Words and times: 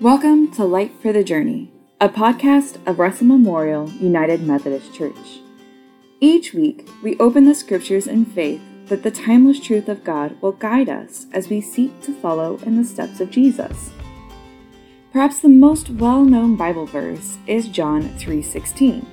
Welcome 0.00 0.50
to 0.52 0.64
Light 0.64 0.92
for 1.02 1.12
the 1.12 1.22
Journey, 1.22 1.70
a 2.00 2.08
podcast 2.08 2.78
of 2.86 2.98
Russell 2.98 3.26
Memorial 3.26 3.90
United 3.90 4.40
Methodist 4.42 4.94
Church. 4.94 5.40
Each 6.20 6.54
week, 6.54 6.88
we 7.02 7.18
open 7.18 7.44
the 7.44 7.54
scriptures 7.54 8.06
in 8.06 8.24
faith 8.24 8.62
that 8.86 9.02
the 9.02 9.10
timeless 9.10 9.60
truth 9.60 9.90
of 9.90 10.02
God 10.02 10.40
will 10.40 10.52
guide 10.52 10.88
us 10.88 11.26
as 11.34 11.50
we 11.50 11.60
seek 11.60 12.00
to 12.00 12.18
follow 12.18 12.56
in 12.64 12.78
the 12.78 12.84
steps 12.84 13.20
of 13.20 13.30
Jesus. 13.30 13.90
Perhaps 15.12 15.40
the 15.40 15.50
most 15.50 15.90
well-known 15.90 16.56
Bible 16.56 16.86
verse 16.86 17.36
is 17.46 17.68
John 17.68 18.08
3:16. 18.16 19.04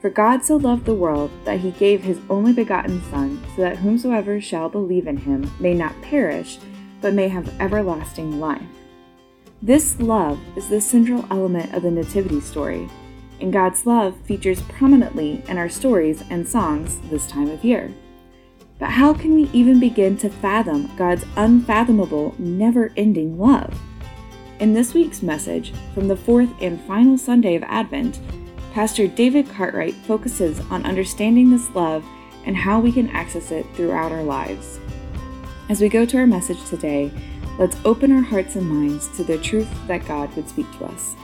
For 0.00 0.10
God 0.10 0.44
so 0.44 0.54
loved 0.54 0.84
the 0.84 0.94
world 0.94 1.32
that 1.44 1.58
he 1.58 1.72
gave 1.72 2.04
his 2.04 2.20
only 2.30 2.52
begotten 2.52 3.02
son 3.10 3.42
so 3.56 3.62
that 3.62 3.78
whomsoever 3.78 4.40
shall 4.40 4.68
believe 4.68 5.08
in 5.08 5.16
him 5.16 5.50
may 5.58 5.74
not 5.74 6.00
perish 6.02 6.60
but 7.00 7.14
may 7.14 7.26
have 7.26 7.60
everlasting 7.60 8.38
life. 8.38 8.62
This 9.62 10.00
love 10.00 10.40
is 10.56 10.70
the 10.70 10.80
central 10.80 11.26
element 11.30 11.74
of 11.74 11.82
the 11.82 11.90
Nativity 11.90 12.40
story, 12.40 12.88
and 13.42 13.52
God's 13.52 13.84
love 13.84 14.16
features 14.22 14.62
prominently 14.62 15.42
in 15.48 15.58
our 15.58 15.68
stories 15.68 16.24
and 16.30 16.48
songs 16.48 16.98
this 17.10 17.26
time 17.26 17.50
of 17.50 17.62
year. 17.62 17.92
But 18.78 18.88
how 18.88 19.12
can 19.12 19.34
we 19.34 19.50
even 19.52 19.78
begin 19.78 20.16
to 20.18 20.30
fathom 20.30 20.90
God's 20.96 21.26
unfathomable, 21.36 22.34
never 22.38 22.90
ending 22.96 23.38
love? 23.38 23.78
In 24.60 24.72
this 24.72 24.94
week's 24.94 25.22
message, 25.22 25.74
from 25.92 26.08
the 26.08 26.16
fourth 26.16 26.48
and 26.62 26.80
final 26.86 27.18
Sunday 27.18 27.54
of 27.54 27.62
Advent, 27.64 28.18
Pastor 28.72 29.06
David 29.08 29.46
Cartwright 29.50 29.94
focuses 30.06 30.58
on 30.70 30.86
understanding 30.86 31.50
this 31.50 31.68
love 31.74 32.02
and 32.46 32.56
how 32.56 32.80
we 32.80 32.92
can 32.92 33.10
access 33.10 33.50
it 33.50 33.66
throughout 33.74 34.10
our 34.10 34.22
lives. 34.22 34.80
As 35.68 35.82
we 35.82 35.90
go 35.90 36.06
to 36.06 36.16
our 36.16 36.26
message 36.26 36.64
today, 36.64 37.12
Let's 37.60 37.76
open 37.84 38.10
our 38.10 38.22
hearts 38.22 38.56
and 38.56 38.66
minds 38.66 39.06
to 39.18 39.22
the 39.22 39.36
truth 39.36 39.68
that 39.86 40.06
God 40.08 40.34
would 40.34 40.48
speak 40.48 40.66
to 40.78 40.86
us. 40.86 41.14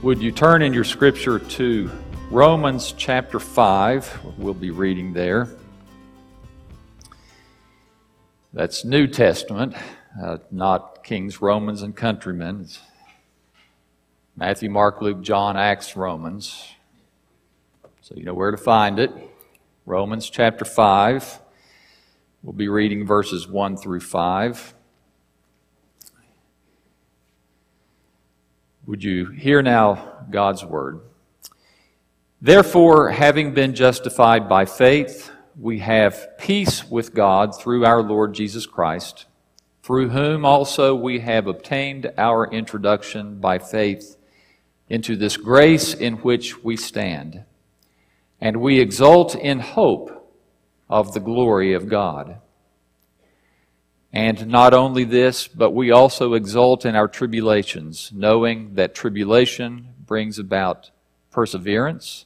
Would 0.00 0.22
you 0.22 0.32
turn 0.32 0.62
in 0.62 0.72
your 0.72 0.84
scripture 0.84 1.38
to 1.38 1.90
Romans 2.30 2.94
chapter 2.96 3.38
5? 3.38 4.20
We'll 4.38 4.54
be 4.54 4.70
reading 4.70 5.12
there. 5.12 5.50
That's 8.54 8.86
New 8.86 9.06
Testament, 9.06 9.74
uh, 10.18 10.38
not 10.50 11.04
Kings, 11.04 11.42
Romans, 11.42 11.82
and 11.82 11.94
Countrymen. 11.94 12.62
It's 12.62 12.80
Matthew, 14.36 14.70
Mark, 14.70 15.02
Luke, 15.02 15.20
John, 15.20 15.58
Acts, 15.58 15.94
Romans. 15.94 16.72
So 18.00 18.14
you 18.16 18.24
know 18.24 18.32
where 18.32 18.50
to 18.50 18.56
find 18.56 18.98
it. 18.98 19.12
Romans 19.84 20.30
chapter 20.30 20.64
5. 20.64 21.38
We'll 22.42 22.54
be 22.54 22.68
reading 22.68 23.04
verses 23.06 23.46
1 23.46 23.76
through 23.76 24.00
5. 24.00 24.74
Would 28.86 29.02
you 29.02 29.30
hear 29.30 29.62
now 29.62 30.26
God's 30.30 30.62
word? 30.62 31.00
Therefore, 32.42 33.08
having 33.08 33.54
been 33.54 33.74
justified 33.74 34.46
by 34.46 34.66
faith, 34.66 35.30
we 35.58 35.78
have 35.78 36.36
peace 36.38 36.84
with 36.90 37.14
God 37.14 37.58
through 37.58 37.86
our 37.86 38.02
Lord 38.02 38.34
Jesus 38.34 38.66
Christ, 38.66 39.24
through 39.82 40.10
whom 40.10 40.44
also 40.44 40.94
we 40.94 41.20
have 41.20 41.46
obtained 41.46 42.12
our 42.18 42.46
introduction 42.46 43.40
by 43.40 43.58
faith 43.58 44.18
into 44.90 45.16
this 45.16 45.38
grace 45.38 45.94
in 45.94 46.16
which 46.16 46.62
we 46.62 46.76
stand. 46.76 47.44
And 48.38 48.58
we 48.58 48.80
exult 48.80 49.34
in 49.34 49.60
hope 49.60 50.30
of 50.90 51.14
the 51.14 51.20
glory 51.20 51.72
of 51.72 51.88
God. 51.88 52.38
And 54.14 54.46
not 54.46 54.72
only 54.74 55.02
this, 55.02 55.48
but 55.48 55.72
we 55.72 55.90
also 55.90 56.34
exult 56.34 56.86
in 56.86 56.94
our 56.94 57.08
tribulations, 57.08 58.12
knowing 58.14 58.76
that 58.76 58.94
tribulation 58.94 59.88
brings 60.06 60.38
about 60.38 60.92
perseverance, 61.32 62.24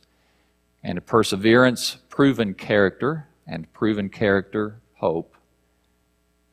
and 0.84 1.04
perseverance, 1.06 1.96
proven 2.10 2.52
character, 2.52 3.26
and 3.46 3.72
proven 3.72 4.10
character, 4.10 4.80
hope. 4.96 5.34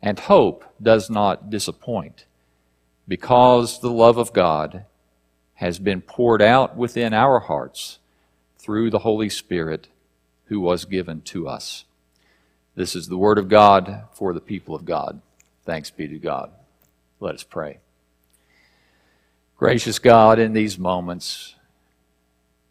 And 0.02 0.18
hope 0.18 0.64
does 0.82 1.10
not 1.10 1.50
disappoint, 1.50 2.26
because 3.06 3.82
the 3.82 3.92
love 3.92 4.18
of 4.18 4.32
God 4.32 4.86
has 5.56 5.80
been 5.80 6.00
poured 6.00 6.42
out 6.42 6.78
within 6.78 7.14
our 7.14 7.42
hearts 7.42 8.00
through 8.58 8.90
the 8.90 9.00
Holy 9.00 9.28
Spirit 9.28 9.90
who 10.46 10.62
was 10.62 10.86
given 10.86 11.20
to 11.22 11.50
us. 11.50 11.84
This 12.76 12.94
is 12.94 13.08
the 13.08 13.18
Word 13.18 13.38
of 13.38 13.48
God 13.48 14.04
for 14.12 14.34
the 14.34 14.42
people 14.42 14.76
of 14.76 14.84
God. 14.84 15.22
Thanks 15.64 15.90
be 15.90 16.10
to 16.10 16.20
God. 16.20 16.52
Let 17.22 17.36
us 17.36 17.44
pray. 17.44 17.80
Gracious 19.58 19.98
God, 19.98 20.40
in 20.40 20.52
these 20.52 20.78
moments, 20.78 21.56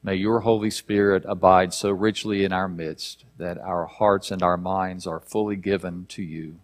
may 0.03 0.15
your 0.15 0.41
Holy 0.41 0.69
Spirit 0.69 1.25
abide 1.27 1.73
so 1.73 1.91
richly 1.91 2.45
in 2.45 2.53
our 2.53 2.69
midst 2.69 3.25
that 3.39 3.57
our 3.57 3.87
hearts 3.87 4.31
and 4.31 4.43
our 4.43 4.59
minds 4.59 5.07
are 5.07 5.21
fully 5.21 5.57
given 5.57 6.05
to 6.11 6.23
you. 6.23 6.57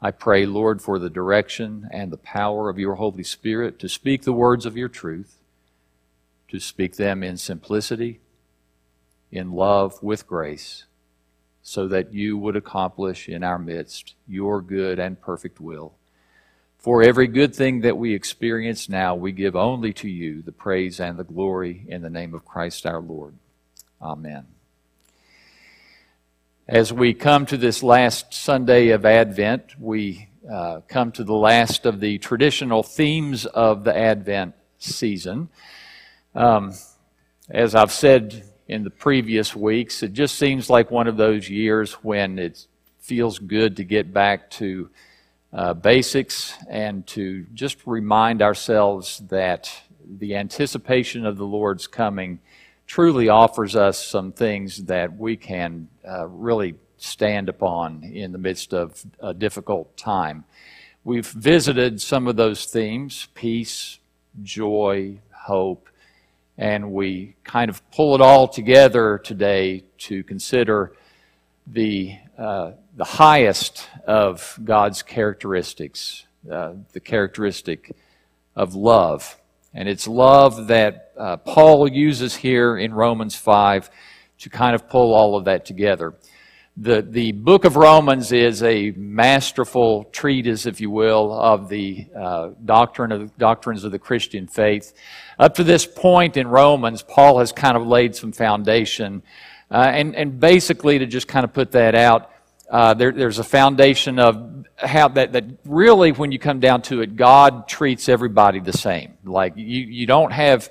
I 0.00 0.10
pray, 0.10 0.44
Lord, 0.44 0.82
for 0.82 0.98
the 0.98 1.08
direction 1.08 1.88
and 1.92 2.10
the 2.10 2.16
power 2.16 2.68
of 2.68 2.76
your 2.76 2.96
Holy 2.96 3.22
Spirit 3.22 3.78
to 3.78 3.88
speak 3.88 4.22
the 4.22 4.32
words 4.32 4.66
of 4.66 4.76
your 4.76 4.88
truth, 4.88 5.36
to 6.48 6.58
speak 6.58 6.96
them 6.96 7.22
in 7.22 7.36
simplicity, 7.36 8.18
in 9.30 9.52
love, 9.52 10.02
with 10.02 10.26
grace 10.26 10.86
so 11.62 11.86
that 11.88 12.12
you 12.12 12.36
would 12.36 12.56
accomplish 12.56 13.28
in 13.28 13.44
our 13.44 13.58
midst 13.58 14.14
your 14.26 14.60
good 14.60 14.98
and 14.98 15.20
perfect 15.20 15.60
will. 15.60 15.94
For 16.78 17.02
every 17.02 17.28
good 17.28 17.54
thing 17.54 17.82
that 17.82 17.96
we 17.96 18.12
experience 18.12 18.88
now, 18.88 19.14
we 19.14 19.30
give 19.30 19.54
only 19.54 19.92
to 19.94 20.08
you 20.08 20.42
the 20.42 20.50
praise 20.50 20.98
and 20.98 21.16
the 21.16 21.24
glory 21.24 21.84
in 21.86 22.02
the 22.02 22.10
name 22.10 22.34
of 22.34 22.44
Christ 22.44 22.84
our 22.86 23.00
Lord. 23.00 23.34
Amen. 24.00 24.46
As 26.66 26.92
we 26.92 27.14
come 27.14 27.46
to 27.46 27.56
this 27.56 27.84
last 27.84 28.34
Sunday 28.34 28.88
of 28.88 29.04
Advent, 29.04 29.78
we 29.78 30.28
uh, 30.50 30.80
come 30.88 31.12
to 31.12 31.22
the 31.22 31.34
last 31.34 31.86
of 31.86 32.00
the 32.00 32.18
traditional 32.18 32.82
themes 32.82 33.46
of 33.46 33.84
the 33.84 33.96
Advent 33.96 34.54
season. 34.78 35.48
Um, 36.34 36.72
as 37.48 37.74
I've 37.76 37.92
said 37.92 38.44
in 38.72 38.84
the 38.84 38.90
previous 38.90 39.54
weeks. 39.54 40.02
It 40.02 40.14
just 40.14 40.36
seems 40.36 40.70
like 40.70 40.90
one 40.90 41.06
of 41.06 41.18
those 41.18 41.48
years 41.48 41.92
when 41.94 42.38
it 42.38 42.66
feels 43.00 43.38
good 43.38 43.76
to 43.76 43.84
get 43.84 44.12
back 44.12 44.50
to 44.52 44.88
uh, 45.52 45.74
basics 45.74 46.54
and 46.70 47.06
to 47.08 47.44
just 47.52 47.86
remind 47.86 48.40
ourselves 48.40 49.22
that 49.28 49.70
the 50.18 50.36
anticipation 50.36 51.26
of 51.26 51.36
the 51.36 51.44
Lord's 51.44 51.86
coming 51.86 52.40
truly 52.86 53.28
offers 53.28 53.76
us 53.76 54.02
some 54.04 54.32
things 54.32 54.84
that 54.84 55.16
we 55.16 55.36
can 55.36 55.88
uh, 56.08 56.26
really 56.28 56.74
stand 56.96 57.48
upon 57.50 58.02
in 58.02 58.32
the 58.32 58.38
midst 58.38 58.72
of 58.72 59.04
a 59.20 59.34
difficult 59.34 59.94
time. 59.98 60.44
We've 61.04 61.26
visited 61.26 62.00
some 62.00 62.26
of 62.26 62.36
those 62.36 62.64
themes 62.64 63.28
peace, 63.34 63.98
joy, 64.42 65.18
hope, 65.32 65.88
and 66.58 66.92
we 66.92 67.34
kind 67.44 67.70
of 67.70 67.88
pull 67.90 68.14
it 68.14 68.20
all 68.20 68.46
together 68.46 69.18
today 69.18 69.84
to 69.98 70.22
consider 70.24 70.92
the, 71.66 72.16
uh, 72.36 72.72
the 72.96 73.04
highest 73.04 73.88
of 74.06 74.58
God's 74.62 75.02
characteristics, 75.02 76.26
uh, 76.50 76.74
the 76.92 77.00
characteristic 77.00 77.94
of 78.54 78.74
love. 78.74 79.38
And 79.74 79.88
it's 79.88 80.06
love 80.06 80.66
that 80.66 81.12
uh, 81.16 81.38
Paul 81.38 81.88
uses 81.88 82.36
here 82.36 82.76
in 82.76 82.92
Romans 82.92 83.34
5 83.34 83.90
to 84.40 84.50
kind 84.50 84.74
of 84.74 84.88
pull 84.88 85.14
all 85.14 85.36
of 85.36 85.46
that 85.46 85.64
together 85.64 86.14
the, 86.76 87.02
the 87.02 87.32
book 87.32 87.64
of 87.64 87.76
Romans 87.76 88.32
is 88.32 88.62
a 88.62 88.92
masterful 88.92 90.04
treatise, 90.04 90.64
if 90.64 90.80
you 90.80 90.90
will, 90.90 91.32
of 91.32 91.68
the 91.68 92.06
uh, 92.16 92.50
doctrine 92.64 93.12
of 93.12 93.36
doctrines 93.36 93.84
of 93.84 93.92
the 93.92 93.98
Christian 93.98 94.46
faith. 94.46 94.94
Up 95.38 95.54
to 95.56 95.64
this 95.64 95.84
point 95.84 96.38
in 96.38 96.48
Romans, 96.48 97.02
Paul 97.02 97.40
has 97.40 97.52
kind 97.52 97.76
of 97.76 97.86
laid 97.86 98.16
some 98.16 98.32
foundation, 98.32 99.22
uh, 99.70 99.90
and 99.92 100.16
and 100.16 100.40
basically 100.40 100.98
to 100.98 101.06
just 101.06 101.28
kind 101.28 101.44
of 101.44 101.52
put 101.52 101.72
that 101.72 101.94
out, 101.94 102.30
uh, 102.70 102.94
there, 102.94 103.12
there's 103.12 103.38
a 103.38 103.44
foundation 103.44 104.18
of 104.18 104.64
how 104.78 105.08
that 105.08 105.32
that 105.32 105.44
really, 105.66 106.12
when 106.12 106.32
you 106.32 106.38
come 106.38 106.58
down 106.58 106.80
to 106.82 107.02
it, 107.02 107.16
God 107.16 107.68
treats 107.68 108.08
everybody 108.08 108.60
the 108.60 108.72
same. 108.72 109.18
Like 109.24 109.52
you 109.56 109.84
you 109.84 110.06
don't 110.06 110.32
have 110.32 110.70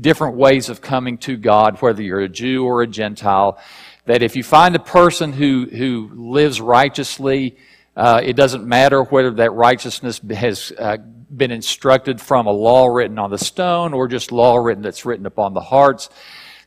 different 0.00 0.36
ways 0.36 0.70
of 0.70 0.80
coming 0.80 1.18
to 1.18 1.36
God, 1.36 1.76
whether 1.82 2.00
you're 2.02 2.20
a 2.20 2.28
Jew 2.28 2.64
or 2.64 2.80
a 2.80 2.86
Gentile 2.86 3.58
that 4.06 4.22
if 4.22 4.36
you 4.36 4.42
find 4.42 4.74
a 4.74 4.80
person 4.80 5.32
who, 5.32 5.68
who 5.70 6.10
lives 6.14 6.60
righteously, 6.60 7.56
uh, 7.96 8.20
it 8.22 8.34
doesn't 8.34 8.66
matter 8.66 9.02
whether 9.02 9.30
that 9.30 9.52
righteousness 9.52 10.20
has 10.30 10.72
uh, 10.78 10.96
been 11.34 11.50
instructed 11.50 12.20
from 12.20 12.46
a 12.46 12.50
law 12.50 12.86
written 12.86 13.18
on 13.18 13.30
the 13.30 13.38
stone 13.38 13.92
or 13.92 14.08
just 14.08 14.32
law 14.32 14.56
written 14.56 14.82
that's 14.82 15.04
written 15.04 15.26
upon 15.26 15.54
the 15.54 15.60
hearts. 15.60 16.08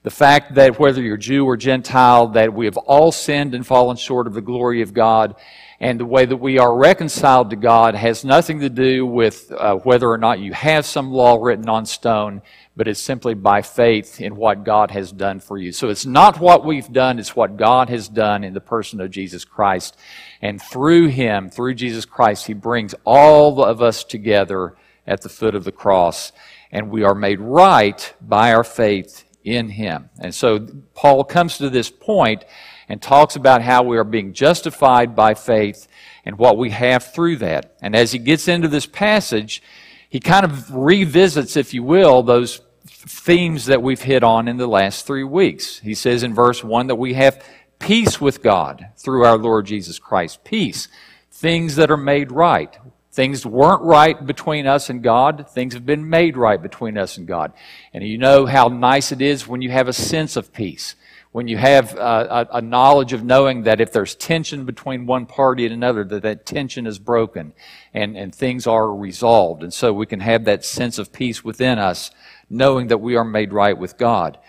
The 0.05 0.11
fact 0.11 0.53
that 0.53 0.77
whether 0.77 1.01
you're 1.01 1.17
Jew 1.17 1.45
or 1.45 1.57
Gentile, 1.57 2.27
that 2.27 2.53
we 2.53 2.65
have 2.65 2.77
all 2.77 3.11
sinned 3.11 3.55
and 3.55 3.65
fallen 3.65 3.97
short 3.97 4.27
of 4.27 4.35
the 4.35 4.39
glory 4.41 4.83
of 4.83 4.93
God, 4.93 5.35
And 5.79 5.99
the 5.99 6.05
way 6.05 6.25
that 6.25 6.37
we 6.37 6.59
are 6.59 6.77
reconciled 6.77 7.49
to 7.49 7.55
God 7.55 7.95
has 7.95 8.23
nothing 8.23 8.59
to 8.59 8.69
do 8.69 9.03
with 9.03 9.51
uh, 9.51 9.77
whether 9.77 10.07
or 10.07 10.19
not 10.19 10.39
you 10.39 10.53
have 10.53 10.85
some 10.85 11.11
law 11.11 11.43
written 11.43 11.67
on 11.67 11.87
stone, 11.87 12.43
but 12.77 12.87
it's 12.87 13.01
simply 13.01 13.33
by 13.33 13.63
faith 13.63 14.21
in 14.21 14.35
what 14.35 14.63
God 14.63 14.91
has 14.91 15.11
done 15.11 15.39
for 15.39 15.57
you. 15.57 15.71
So 15.71 15.89
it's 15.89 16.05
not 16.05 16.39
what 16.39 16.63
we've 16.63 16.93
done, 16.93 17.17
it's 17.17 17.35
what 17.35 17.57
God 17.57 17.89
has 17.89 18.07
done 18.07 18.43
in 18.43 18.53
the 18.53 18.61
person 18.61 19.01
of 19.01 19.09
Jesus 19.09 19.43
Christ. 19.43 19.97
And 20.39 20.61
through 20.61 21.07
Him, 21.07 21.49
through 21.49 21.73
Jesus 21.73 22.05
Christ, 22.05 22.45
He 22.45 22.53
brings 22.53 22.93
all 23.05 23.65
of 23.65 23.81
us 23.81 24.03
together 24.03 24.75
at 25.07 25.23
the 25.23 25.29
foot 25.29 25.55
of 25.55 25.63
the 25.63 25.71
cross. 25.71 26.31
And 26.71 26.91
we 26.91 27.03
are 27.03 27.15
made 27.15 27.39
right 27.39 28.13
by 28.21 28.53
our 28.53 28.63
faith 28.63 29.24
in 29.45 29.69
Him. 29.69 30.09
And 30.19 30.33
so 30.33 30.67
Paul 30.93 31.23
comes 31.23 31.57
to 31.59 31.69
this 31.69 31.89
point 31.89 32.43
and 32.89 33.01
talks 33.01 33.35
about 33.35 33.61
how 33.61 33.83
we 33.83 33.97
are 33.97 34.03
being 34.03 34.33
justified 34.33 35.15
by 35.15 35.33
faith 35.33 35.87
and 36.25 36.37
what 36.37 36.57
we 36.57 36.71
have 36.71 37.13
through 37.13 37.37
that. 37.37 37.75
And 37.81 37.95
as 37.95 38.11
he 38.11 38.19
gets 38.19 38.47
into 38.47 38.67
this 38.67 38.85
passage, 38.85 39.61
he 40.09 40.19
kind 40.19 40.45
of 40.45 40.73
revisits, 40.73 41.55
if 41.55 41.73
you 41.73 41.83
will, 41.83 42.23
those 42.23 42.61
themes 42.85 43.67
that 43.67 43.81
we've 43.81 44.01
hit 44.01 44.23
on 44.23 44.47
in 44.47 44.57
the 44.57 44.67
last 44.67 45.05
three 45.05 45.23
weeks. 45.23 45.79
He 45.79 45.93
says 45.93 46.23
in 46.23 46.33
verse 46.33 46.63
1 46.63 46.87
that 46.87 46.95
we 46.95 47.13
have 47.13 47.43
peace 47.79 48.19
with 48.19 48.41
God 48.41 48.87
through 48.97 49.25
our 49.25 49.37
Lord 49.37 49.65
Jesus 49.65 49.99
Christ. 49.99 50.43
Peace. 50.43 50.87
Things 51.31 51.75
that 51.75 51.91
are 51.91 51.97
made 51.97 52.31
right. 52.31 52.77
Things 53.15 53.45
weren't 53.45 53.81
right 53.81 54.25
between 54.25 54.67
us 54.67 54.89
and 54.89 55.01
God. 55.01 55.47
Things 55.49 55.73
have 55.73 55.85
been 55.85 56.09
made 56.09 56.35
right 56.35 56.61
between 56.61 56.97
us 56.97 57.17
and 57.17 57.25
God. 57.25 57.53
And 57.93 58.03
you 58.03 58.17
know 58.17 58.45
how 58.45 58.67
nice 58.67 59.13
it 59.13 59.21
is 59.21 59.47
when 59.47 59.61
you 59.61 59.71
have 59.71 59.87
a 59.87 59.93
sense 59.93 60.35
of 60.35 60.51
peace 60.51 60.95
when 61.31 61.49
you 61.49 61.57
have 61.57 61.97
uh, 61.97 62.45
a, 62.49 62.57
a, 62.59 62.61
knowledge 62.61 63.11
of 63.11 63.21
knowing 63.21 63.63
that 63.63 63.81
if 63.81 63.91
there's 63.91 64.15
tension 64.15 64.63
between 64.63 65.05
one 65.05 65.25
party 65.25 65.65
and 65.65 65.73
another, 65.73 66.05
that 66.05 66.23
that 66.23 66.45
tension 66.45 66.87
is 66.87 66.97
broken 66.97 67.51
and, 67.93 68.15
and 68.15 68.33
things 68.33 68.65
are 68.65 68.95
resolved. 68.95 69.61
And 69.61 69.73
so 69.73 69.91
we 69.91 70.05
can 70.05 70.21
have 70.21 70.45
that 70.45 70.63
sense 70.63 70.97
of 70.97 71.11
peace 71.11 71.43
within 71.43 71.77
us, 71.77 72.09
knowing 72.49 72.87
that 72.87 72.99
we 72.99 73.17
are 73.17 73.25
made 73.25 73.51
right 73.51 73.77
with 73.77 73.97
God. 73.97 74.39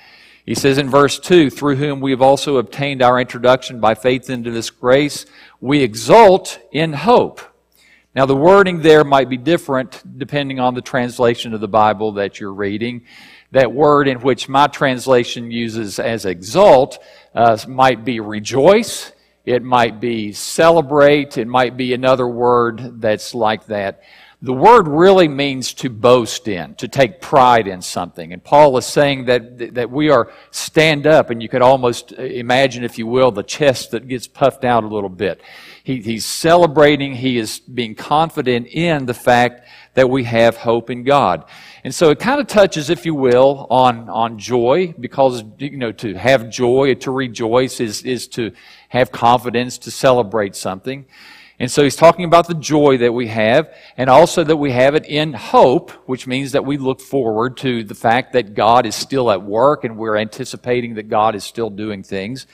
He 0.44 0.54
says 0.54 0.78
in 0.78 0.88
verse 0.88 1.18
2, 1.18 1.50
through 1.50 1.74
whom 1.74 2.00
we 2.00 2.12
have 2.12 2.22
also 2.22 2.56
obtained 2.58 3.02
our 3.02 3.20
introduction 3.20 3.80
by 3.80 3.96
faith 3.96 4.30
into 4.30 4.52
this 4.52 4.70
grace, 4.70 5.26
we 5.60 5.82
exult 5.82 6.60
in 6.70 6.92
hope. 6.92 7.40
Now, 8.16 8.24
the 8.24 8.34
wording 8.34 8.80
there 8.80 9.04
might 9.04 9.28
be 9.28 9.36
different 9.36 10.02
depending 10.18 10.58
on 10.58 10.72
the 10.72 10.80
translation 10.80 11.52
of 11.52 11.60
the 11.60 11.68
Bible 11.68 12.12
that 12.12 12.40
you're 12.40 12.54
reading. 12.54 13.04
That 13.50 13.74
word 13.74 14.08
in 14.08 14.22
which 14.22 14.48
my 14.48 14.68
translation 14.68 15.50
uses 15.50 15.98
as 15.98 16.24
exult 16.24 16.98
uh, 17.34 17.58
might 17.68 18.06
be 18.06 18.20
rejoice, 18.20 19.12
it 19.44 19.62
might 19.62 20.00
be 20.00 20.32
celebrate, 20.32 21.36
it 21.36 21.46
might 21.46 21.76
be 21.76 21.92
another 21.92 22.26
word 22.26 23.02
that's 23.02 23.34
like 23.34 23.66
that. 23.66 24.00
The 24.40 24.52
word 24.54 24.88
really 24.88 25.28
means 25.28 25.74
to 25.74 25.90
boast 25.90 26.48
in, 26.48 26.74
to 26.76 26.88
take 26.88 27.20
pride 27.20 27.66
in 27.66 27.82
something. 27.82 28.32
And 28.32 28.42
Paul 28.42 28.78
is 28.78 28.86
saying 28.86 29.26
that, 29.26 29.74
that 29.74 29.90
we 29.90 30.08
are 30.08 30.30
stand 30.50 31.06
up, 31.06 31.28
and 31.28 31.42
you 31.42 31.50
could 31.50 31.62
almost 31.62 32.12
imagine, 32.12 32.82
if 32.82 32.96
you 32.96 33.06
will, 33.06 33.30
the 33.30 33.42
chest 33.42 33.90
that 33.90 34.08
gets 34.08 34.26
puffed 34.26 34.64
out 34.64 34.84
a 34.84 34.88
little 34.88 35.10
bit. 35.10 35.42
He, 35.86 36.02
he's 36.02 36.24
celebrating, 36.24 37.14
he 37.14 37.38
is 37.38 37.60
being 37.60 37.94
confident 37.94 38.66
in 38.66 39.06
the 39.06 39.14
fact 39.14 39.68
that 39.94 40.10
we 40.10 40.24
have 40.24 40.56
hope 40.56 40.90
in 40.90 41.04
God. 41.04 41.44
And 41.84 41.94
so 41.94 42.10
it 42.10 42.18
kind 42.18 42.40
of 42.40 42.48
touches, 42.48 42.90
if 42.90 43.06
you 43.06 43.14
will, 43.14 43.68
on, 43.70 44.08
on 44.08 44.36
joy, 44.36 44.96
because, 44.98 45.44
you 45.58 45.76
know, 45.76 45.92
to 45.92 46.14
have 46.14 46.50
joy, 46.50 46.94
to 46.94 47.12
rejoice 47.12 47.78
is, 47.78 48.02
is 48.02 48.26
to 48.30 48.50
have 48.88 49.12
confidence, 49.12 49.78
to 49.78 49.92
celebrate 49.92 50.56
something. 50.56 51.06
And 51.60 51.70
so 51.70 51.84
he's 51.84 51.94
talking 51.94 52.24
about 52.24 52.48
the 52.48 52.54
joy 52.54 52.96
that 52.96 53.12
we 53.12 53.28
have, 53.28 53.72
and 53.96 54.10
also 54.10 54.42
that 54.42 54.56
we 54.56 54.72
have 54.72 54.96
it 54.96 55.06
in 55.06 55.34
hope, 55.34 55.92
which 56.08 56.26
means 56.26 56.50
that 56.50 56.64
we 56.64 56.78
look 56.78 57.00
forward 57.00 57.56
to 57.58 57.84
the 57.84 57.94
fact 57.94 58.32
that 58.32 58.54
God 58.54 58.86
is 58.86 58.96
still 58.96 59.30
at 59.30 59.40
work 59.40 59.84
and 59.84 59.96
we're 59.96 60.16
anticipating 60.16 60.94
that 60.94 61.08
God 61.08 61.36
is 61.36 61.44
still 61.44 61.70
doing 61.70 62.02
things. 62.02 62.48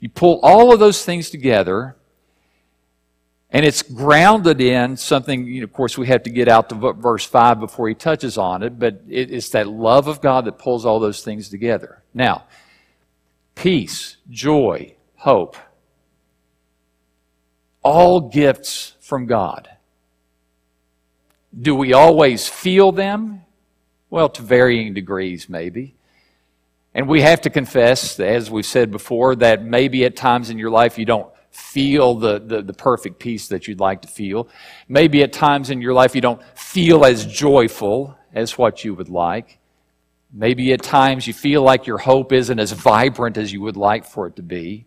You 0.00 0.08
pull 0.08 0.40
all 0.42 0.72
of 0.72 0.80
those 0.80 1.04
things 1.04 1.30
together, 1.30 1.94
and 3.54 3.64
it's 3.64 3.82
grounded 3.82 4.60
in 4.60 4.96
something, 4.96 5.46
you 5.46 5.60
know, 5.60 5.64
of 5.64 5.72
course, 5.72 5.96
we 5.96 6.08
have 6.08 6.24
to 6.24 6.30
get 6.30 6.48
out 6.48 6.70
to 6.70 6.74
verse 6.74 7.24
5 7.24 7.60
before 7.60 7.88
he 7.88 7.94
touches 7.94 8.36
on 8.36 8.64
it, 8.64 8.80
but 8.80 9.02
it's 9.08 9.50
that 9.50 9.68
love 9.68 10.08
of 10.08 10.20
God 10.20 10.46
that 10.46 10.58
pulls 10.58 10.84
all 10.84 10.98
those 10.98 11.22
things 11.22 11.48
together. 11.48 12.02
Now, 12.12 12.46
peace, 13.54 14.16
joy, 14.28 14.96
hope, 15.14 15.56
all 17.80 18.22
gifts 18.22 18.96
from 19.00 19.26
God. 19.26 19.68
Do 21.56 21.76
we 21.76 21.92
always 21.92 22.48
feel 22.48 22.90
them? 22.90 23.42
Well, 24.10 24.30
to 24.30 24.42
varying 24.42 24.94
degrees, 24.94 25.48
maybe. 25.48 25.94
And 26.92 27.06
we 27.06 27.20
have 27.20 27.42
to 27.42 27.50
confess, 27.50 28.18
as 28.18 28.50
we've 28.50 28.66
said 28.66 28.90
before, 28.90 29.36
that 29.36 29.64
maybe 29.64 30.04
at 30.04 30.16
times 30.16 30.50
in 30.50 30.58
your 30.58 30.70
life 30.70 30.98
you 30.98 31.04
don't 31.04 31.32
feel 31.54 32.14
the, 32.14 32.38
the, 32.40 32.62
the, 32.62 32.72
perfect 32.72 33.18
peace 33.18 33.48
that 33.48 33.68
you'd 33.68 33.80
like 33.80 34.02
to 34.02 34.08
feel. 34.08 34.48
Maybe 34.88 35.22
at 35.22 35.32
times 35.32 35.70
in 35.70 35.80
your 35.80 35.94
life 35.94 36.14
you 36.14 36.20
don't 36.20 36.42
feel 36.56 37.04
as 37.04 37.24
joyful 37.24 38.16
as 38.32 38.58
what 38.58 38.84
you 38.84 38.94
would 38.94 39.08
like. 39.08 39.58
Maybe 40.32 40.72
at 40.72 40.82
times 40.82 41.26
you 41.28 41.32
feel 41.32 41.62
like 41.62 41.86
your 41.86 41.98
hope 41.98 42.32
isn't 42.32 42.58
as 42.58 42.72
vibrant 42.72 43.38
as 43.38 43.52
you 43.52 43.60
would 43.60 43.76
like 43.76 44.04
for 44.04 44.26
it 44.26 44.36
to 44.36 44.42
be. 44.42 44.86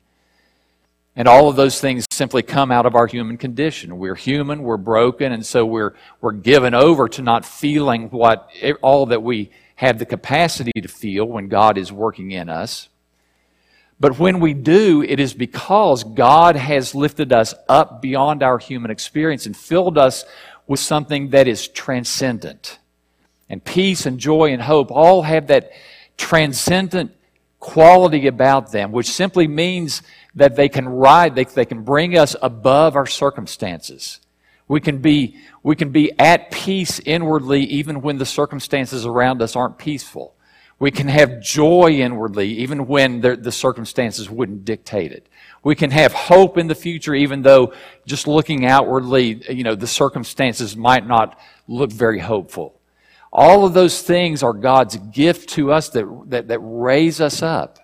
And 1.16 1.28
all 1.28 1.50
of 1.50 1.56
those 1.56 1.80
things 1.80 2.06
simply 2.12 2.44
come 2.44 2.72
out 2.72 2.86
of 2.86 2.96
our 2.96 3.08
human 3.08 3.38
condition. 3.38 3.98
We're 3.98 4.16
human, 4.16 4.62
we're 4.62 4.78
broken, 4.78 5.31
and 5.31 5.46
so 5.46 5.66
we're, 5.66 5.96
we're 6.22 6.34
given 6.34 6.74
over 6.74 7.08
to 7.10 7.22
not 7.22 7.46
feeling 7.46 8.10
what 8.10 8.50
all 8.81 9.08
that 9.08 9.24
we 9.24 9.52
have 9.75 10.00
the 10.00 10.06
capacity 10.06 10.74
to 10.81 10.88
feel 10.88 11.25
when 11.25 11.48
God 11.48 11.78
is 11.78 11.92
working 11.92 12.31
in 12.31 12.50
us. 12.50 12.90
But 14.00 14.20
when 14.20 14.40
we 14.40 14.54
do, 14.54 15.02
it 15.02 15.20
is 15.20 15.34
because 15.34 16.04
God 16.04 16.56
has 16.56 16.94
lifted 16.94 17.34
us 17.34 17.56
up 17.68 18.02
beyond 18.02 18.44
our 18.44 18.60
human 18.60 18.92
experience 18.92 19.46
and 19.46 19.58
filled 19.58 19.98
us 19.98 20.24
with 20.68 20.80
something 20.80 21.30
that 21.30 21.48
is 21.48 21.68
transcendent. 21.68 22.78
And 23.50 23.64
peace 23.64 24.06
and 24.06 24.20
joy 24.20 24.52
and 24.52 24.62
hope 24.62 24.92
all 24.92 25.24
have 25.24 25.48
that 25.48 25.72
transcendent 26.18 27.14
quality 27.60 28.28
about 28.28 28.72
them, 28.72 28.92
which 28.92 29.10
simply 29.10 29.48
means 29.48 30.04
that 30.36 30.56
they 30.56 30.70
can 30.70 30.88
ride, 30.88 31.34
they, 31.34 31.46
they 31.46 31.66
can 31.66 31.84
bring 31.84 32.18
us 32.18 32.36
above 32.42 32.96
our 32.96 33.08
circumstances. 33.08 34.20
We 34.68 34.82
can 34.82 35.00
be, 35.00 35.38
we 35.64 35.76
can 35.76 35.92
be 35.92 36.12
at 36.19 36.52
peace 36.52 37.00
inwardly 37.00 37.64
even 37.64 38.02
when 38.02 38.18
the 38.18 38.26
circumstances 38.26 39.06
around 39.06 39.42
us 39.42 39.56
aren't 39.56 39.78
peaceful. 39.78 40.36
We 40.80 40.92
can 40.92 41.07
have 41.07 41.42
joy 41.42 41.92
inwardly, 41.92 42.50
even 42.60 42.86
when 42.86 43.22
the, 43.22 43.52
circumstances 43.52 44.30
wouldn't 44.30 44.64
dictate 44.64 45.12
it. 45.12 45.28
We 45.64 45.74
can 45.74 45.90
have 45.90 46.14
hope 46.14 46.57
in 46.57 46.68
the 46.68 46.76
future, 46.76 47.16
even 47.16 47.42
though 47.42 47.74
just 48.06 48.28
looking 48.28 48.66
outwardly, 48.66 49.42
you 49.52 49.64
know, 49.64 49.74
the 49.74 49.88
circumstances 49.88 50.78
might 50.78 51.07
not 51.07 51.40
look 51.68 51.92
very 51.92 52.19
hopeful. 52.19 52.80
All 53.34 53.66
of 53.66 53.74
those 53.74 54.04
things 54.04 54.44
are 54.44 54.54
God's 54.54 54.98
gift 54.98 55.50
to 55.50 55.72
us 55.72 55.90
that, 55.90 56.06
that, 56.28 56.48
that 56.50 56.60
raise 56.60 57.19
us 57.19 57.42
up. 57.42 57.80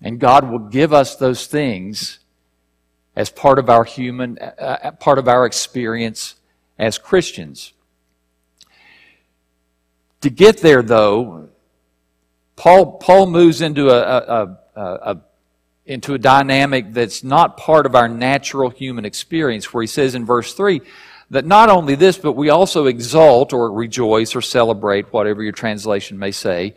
And 0.00 0.18
God 0.18 0.50
will 0.50 0.58
give 0.70 0.94
us 0.94 1.16
those 1.16 1.46
things 1.46 2.20
as 3.14 3.28
part 3.28 3.58
of 3.58 3.68
our 3.68 3.84
human, 3.84 4.38
uh, 4.38 4.92
part 4.92 5.18
of 5.18 5.28
our 5.28 5.44
experience 5.44 6.36
as 6.78 6.96
Christians. 6.96 7.73
To 10.24 10.30
get 10.30 10.62
there, 10.62 10.80
though, 10.80 11.50
Paul, 12.56 12.92
Paul 12.92 13.26
moves 13.26 13.60
into 13.60 13.90
a, 13.90 14.00
a, 14.00 14.58
a, 14.74 14.80
a, 14.80 15.20
into 15.84 16.14
a 16.14 16.18
dynamic 16.18 16.94
that's 16.94 17.22
not 17.22 17.58
part 17.58 17.84
of 17.84 17.94
our 17.94 18.08
natural 18.08 18.70
human 18.70 19.04
experience, 19.04 19.74
where 19.74 19.82
he 19.82 19.86
says 19.86 20.14
in 20.14 20.24
verse 20.24 20.54
3 20.54 20.80
that 21.28 21.44
not 21.44 21.68
only 21.68 21.94
this, 21.94 22.16
but 22.16 22.32
we 22.32 22.48
also 22.48 22.86
exult 22.86 23.52
or 23.52 23.70
rejoice 23.70 24.34
or 24.34 24.40
celebrate, 24.40 25.12
whatever 25.12 25.42
your 25.42 25.52
translation 25.52 26.18
may 26.18 26.30
say, 26.30 26.74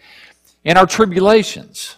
in 0.66 0.76
our 0.76 0.86
tribulations. 0.86 1.96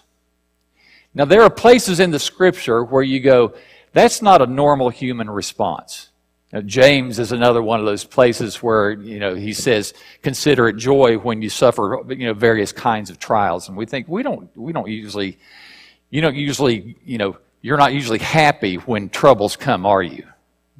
Now, 1.15 1.25
there 1.25 1.41
are 1.41 1.49
places 1.49 1.99
in 1.99 2.11
the 2.11 2.19
scripture 2.19 2.83
where 2.83 3.01
you 3.01 3.21
go, 3.21 3.55
that's 3.91 4.21
not 4.21 4.43
a 4.43 4.45
normal 4.45 4.89
human 4.89 5.31
response. 5.31 6.08
Now, 6.51 6.61
James 6.61 7.19
is 7.19 7.31
another 7.31 7.61
one 7.61 7.79
of 7.79 7.85
those 7.85 8.03
places 8.03 8.63
where 8.63 8.91
you 8.91 9.19
know 9.19 9.35
he 9.35 9.53
says, 9.53 9.93
"Consider 10.23 10.67
it 10.67 10.77
joy 10.77 11.17
when 11.17 11.41
you 11.41 11.49
suffer 11.49 12.01
you 12.09 12.25
know 12.25 12.33
various 12.33 12.71
kinds 12.71 13.09
of 13.09 13.19
trials." 13.19 13.67
And 13.67 13.77
we 13.77 13.85
think 13.85 14.07
we 14.07 14.23
don't 14.23 14.49
we 14.57 14.73
don't 14.73 14.89
usually 14.89 15.37
you 16.09 16.21
don't 16.21 16.35
usually 16.35 16.95
you 17.05 17.19
know 17.19 17.37
you're 17.61 17.77
not 17.77 17.93
usually 17.93 18.19
happy 18.19 18.75
when 18.75 19.09
troubles 19.09 19.55
come, 19.55 19.85
are 19.85 20.01
you? 20.01 20.25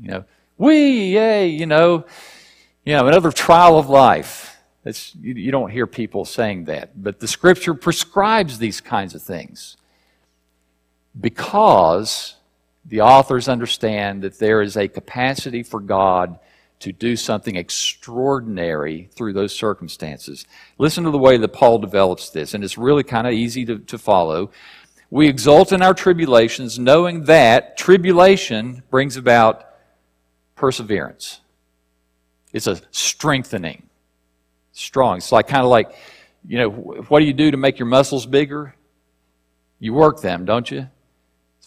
You 0.02 0.12
know, 0.12 0.26
we 0.58 1.14
yay 1.14 1.48
you 1.48 1.68
know 1.68 2.06
you 2.84 2.94
know 2.94 3.08
another 3.08 3.32
trial 3.32 3.78
of 3.78 3.90
life. 3.90 4.58
That's 4.84 5.14
you, 5.16 5.36
you 5.36 5.52
don't 5.52 5.70
hear 5.70 5.86
people 5.86 6.26
saying 6.26 6.66
that, 6.66 7.04
but 7.04 7.20
the 7.20 7.28
Scripture 7.28 7.76
prescribes 7.76 8.58
these 8.58 8.82
kinds 8.82 9.14
of 9.14 9.22
things 9.22 9.78
because 11.20 12.36
the 12.90 13.02
authors 13.02 13.48
understand 13.48 14.24
that 14.24 14.40
there 14.40 14.62
is 14.62 14.76
a 14.76 14.88
capacity 14.88 15.64
for 15.64 15.80
God 15.80 16.40
to 16.80 16.92
do 16.92 17.16
something 17.16 17.56
extraordinary 17.56 19.10
through 19.14 19.34
those 19.34 19.54
circumstances. 19.54 20.46
Listen 20.78 21.04
to 21.04 21.12
the 21.12 21.18
way 21.18 21.38
that 21.38 21.54
Paul 21.54 21.78
develops 21.78 22.30
this, 22.30 22.54
and 22.54 22.64
it's 22.64 22.78
really 22.78 23.04
kind 23.04 23.28
of 23.28 23.34
easy 23.34 23.66
to, 23.66 23.80
to 23.80 23.98
follow. 23.98 24.52
We 25.12 25.28
exult 25.28 25.72
in 25.72 25.82
our 25.82 25.94
tribulations, 25.94 26.80
knowing 26.80 27.26
that 27.26 27.78
tribulation 27.78 28.84
brings 28.90 29.18
about 29.18 29.66
perseverance. 30.56 31.42
It's 32.54 32.68
a 32.68 32.82
strengthening, 32.92 33.84
strong. 34.72 35.18
It's 35.18 35.32
like 35.32 35.48
kind 35.48 35.64
of 35.64 35.70
like, 35.70 35.92
you 36.48 36.58
know, 36.58 36.70
what 36.70 37.20
do 37.20 37.26
you 37.26 37.34
do 37.34 37.52
to 37.52 37.58
make 37.58 37.78
your 37.78 37.88
muscles 37.88 38.26
bigger? 38.26 38.76
You 39.80 39.94
work 39.94 40.22
them, 40.22 40.46
don't 40.46 40.70
you? 40.72 40.88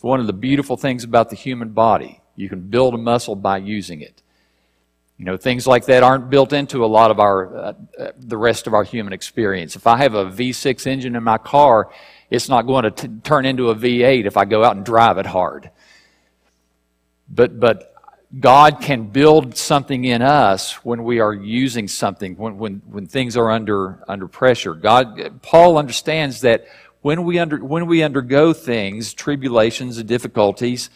One 0.03 0.21
of 0.21 0.27
the 0.27 0.33
beautiful 0.33 0.77
things 0.77 1.05
about 1.05 1.31
the 1.31 1.37
human 1.37 1.71
body. 1.71 2.21
You 2.37 2.49
can 2.49 2.61
build 2.61 2.95
a 2.95 2.99
muscle 2.99 3.37
by 3.37 3.59
using 3.59 4.01
it. 4.01 4.23
You 5.19 5.27
know, 5.27 5.37
things 5.37 5.67
like 5.67 5.87
that 5.87 6.03
aren't 6.03 6.31
built 6.31 6.53
into 6.53 6.85
a 6.85 6.87
lot 6.87 7.13
of 7.13 7.21
our, 7.21 7.57
uh, 7.57 7.73
uh, 7.99 8.13
the 8.19 8.37
rest 8.37 8.67
of 8.67 8.75
our 8.75 8.83
human 8.83 9.13
experience. 9.13 9.77
If 9.77 9.87
I 9.87 9.99
have 9.99 10.15
a 10.15 10.25
V6 10.25 10.87
engine 10.87 11.15
in 11.15 11.23
my 11.23 11.39
car, 11.39 11.91
it's 12.31 12.49
not 12.49 12.63
going 12.63 12.85
to 12.85 12.91
t- 12.91 13.09
turn 13.23 13.47
into 13.47 13.71
a 13.71 13.75
V8 13.75 14.27
if 14.27 14.37
I 14.37 14.45
go 14.45 14.65
out 14.65 14.75
and 14.75 14.85
drive 14.85 15.19
it 15.19 15.27
hard. 15.27 15.71
But, 17.29 17.61
but 17.61 17.95
God 18.41 18.81
can 18.81 19.09
build 19.09 19.57
something 19.57 20.05
in 20.05 20.23
us 20.23 20.85
when 20.85 21.05
we 21.05 21.21
are 21.21 21.35
using 21.35 21.87
something, 21.87 22.37
when, 22.37 22.57
when, 22.59 22.83
when 22.87 23.07
things 23.07 23.37
are 23.37 23.51
under, 23.51 24.03
under 24.09 24.27
pressure. 24.27 24.75
God, 24.75 25.43
Paul 25.43 25.77
understands 25.77 26.41
that 26.41 26.67
when 27.03 27.25
we, 27.25 27.39
under, 27.39 27.63
when 27.63 27.87
we 27.87 28.03
undergo 28.03 28.53
things, 28.53 29.13
tribulations 29.13 29.99
and 29.99 30.09
difficulties, 30.09 30.89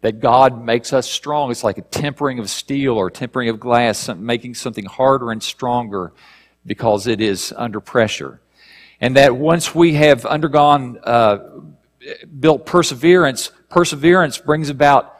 that 0.00 0.18
God 0.18 0.64
makes 0.64 0.92
us 0.92 1.08
strong. 1.08 1.50
It's 1.50 1.62
like 1.62 1.78
a 1.78 1.82
tempering 1.82 2.38
of 2.38 2.50
steel 2.50 2.94
or 2.94 3.10
tempering 3.10 3.48
of 3.48 3.60
glass, 3.60 4.08
making 4.08 4.54
something 4.54 4.84
harder 4.84 5.30
and 5.30 5.42
stronger 5.42 6.12
because 6.66 7.06
it 7.06 7.20
is 7.20 7.52
under 7.56 7.80
pressure. 7.80 8.40
And 9.00 9.16
that 9.16 9.36
once 9.36 9.74
we 9.74 9.94
have 9.94 10.26
undergone, 10.26 10.98
uh, 11.04 11.38
built 12.40 12.66
perseverance, 12.66 13.50
perseverance 13.68 14.38
brings 14.38 14.70
about 14.70 15.16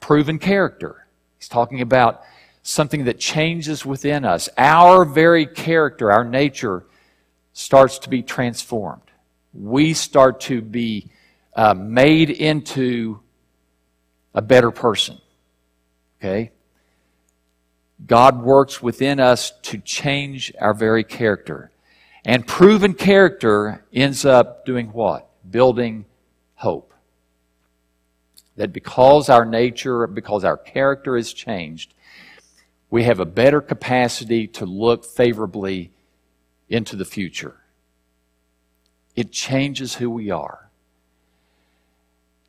proven 0.00 0.38
character. 0.38 1.06
He's 1.38 1.48
talking 1.48 1.80
about 1.80 2.22
something 2.62 3.04
that 3.04 3.18
changes 3.18 3.86
within 3.86 4.24
us. 4.24 4.48
Our 4.58 5.04
very 5.04 5.46
character, 5.46 6.12
our 6.12 6.24
nature, 6.24 6.84
starts 7.52 7.98
to 8.00 8.10
be 8.10 8.22
transformed. 8.22 9.09
We 9.52 9.94
start 9.94 10.40
to 10.42 10.60
be 10.62 11.10
uh, 11.54 11.74
made 11.74 12.30
into 12.30 13.20
a 14.34 14.42
better 14.42 14.70
person. 14.70 15.18
Okay? 16.18 16.52
God 18.06 18.42
works 18.42 18.82
within 18.82 19.20
us 19.20 19.52
to 19.62 19.78
change 19.78 20.52
our 20.60 20.74
very 20.74 21.04
character. 21.04 21.70
And 22.24 22.46
proven 22.46 22.94
character 22.94 23.84
ends 23.92 24.24
up 24.24 24.64
doing 24.66 24.88
what? 24.88 25.28
Building 25.50 26.04
hope. 26.54 26.92
That 28.56 28.72
because 28.72 29.28
our 29.28 29.44
nature, 29.44 30.06
because 30.06 30.44
our 30.44 30.56
character 30.56 31.16
is 31.16 31.32
changed, 31.32 31.94
we 32.90 33.04
have 33.04 33.20
a 33.20 33.24
better 33.24 33.60
capacity 33.60 34.46
to 34.48 34.66
look 34.66 35.04
favorably 35.04 35.92
into 36.68 36.96
the 36.96 37.04
future. 37.04 37.59
It 39.16 39.32
changes 39.32 39.94
who 39.94 40.10
we 40.10 40.30
are. 40.30 40.70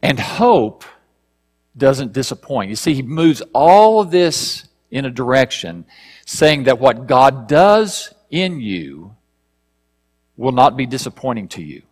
And 0.02 0.20
hope 0.20 0.84
doesn't 1.78 2.14
disappoint. 2.14 2.70
You 2.70 2.76
see, 2.76 2.94
he 2.94 3.02
moves 3.02 3.42
all 3.54 4.02
of 4.02 4.12
this 4.12 4.68
in 4.90 5.06
a 5.06 5.10
direction 5.10 5.86
saying 6.26 6.64
that 6.64 6.80
what 6.80 7.08
God 7.08 7.48
does 7.48 8.14
in 8.30 8.60
you 8.60 9.16
will 10.38 10.52
not 10.52 10.76
be 10.76 10.86
disappointing 10.86 11.48
to 11.50 11.62
you. 11.62 11.84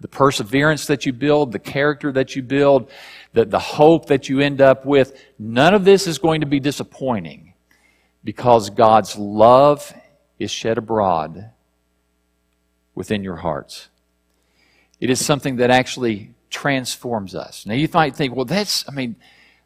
The 0.00 0.08
perseverance 0.08 0.86
that 0.86 1.06
you 1.06 1.12
build, 1.12 1.52
the 1.52 1.60
character 1.60 2.10
that 2.12 2.34
you 2.34 2.42
build, 2.42 2.90
the, 3.34 3.44
the 3.44 3.58
hope 3.58 4.06
that 4.06 4.28
you 4.28 4.40
end 4.40 4.60
up 4.60 4.84
with, 4.84 5.20
none 5.38 5.74
of 5.74 5.84
this 5.84 6.06
is 6.06 6.18
going 6.18 6.40
to 6.40 6.46
be 6.46 6.58
disappointing 6.58 7.54
because 8.24 8.70
God's 8.70 9.16
love 9.16 9.92
is 10.38 10.50
shed 10.50 10.78
abroad 10.78 11.50
within 12.94 13.22
your 13.22 13.36
hearts. 13.36 13.88
It 15.00 15.10
is 15.10 15.24
something 15.24 15.56
that 15.56 15.70
actually 15.70 16.30
transforms 16.50 17.34
us. 17.34 17.66
Now 17.66 17.74
you 17.74 17.88
might 17.92 18.14
think, 18.14 18.36
well, 18.36 18.44
that's, 18.44 18.88
I 18.88 18.92
mean, 18.92 19.16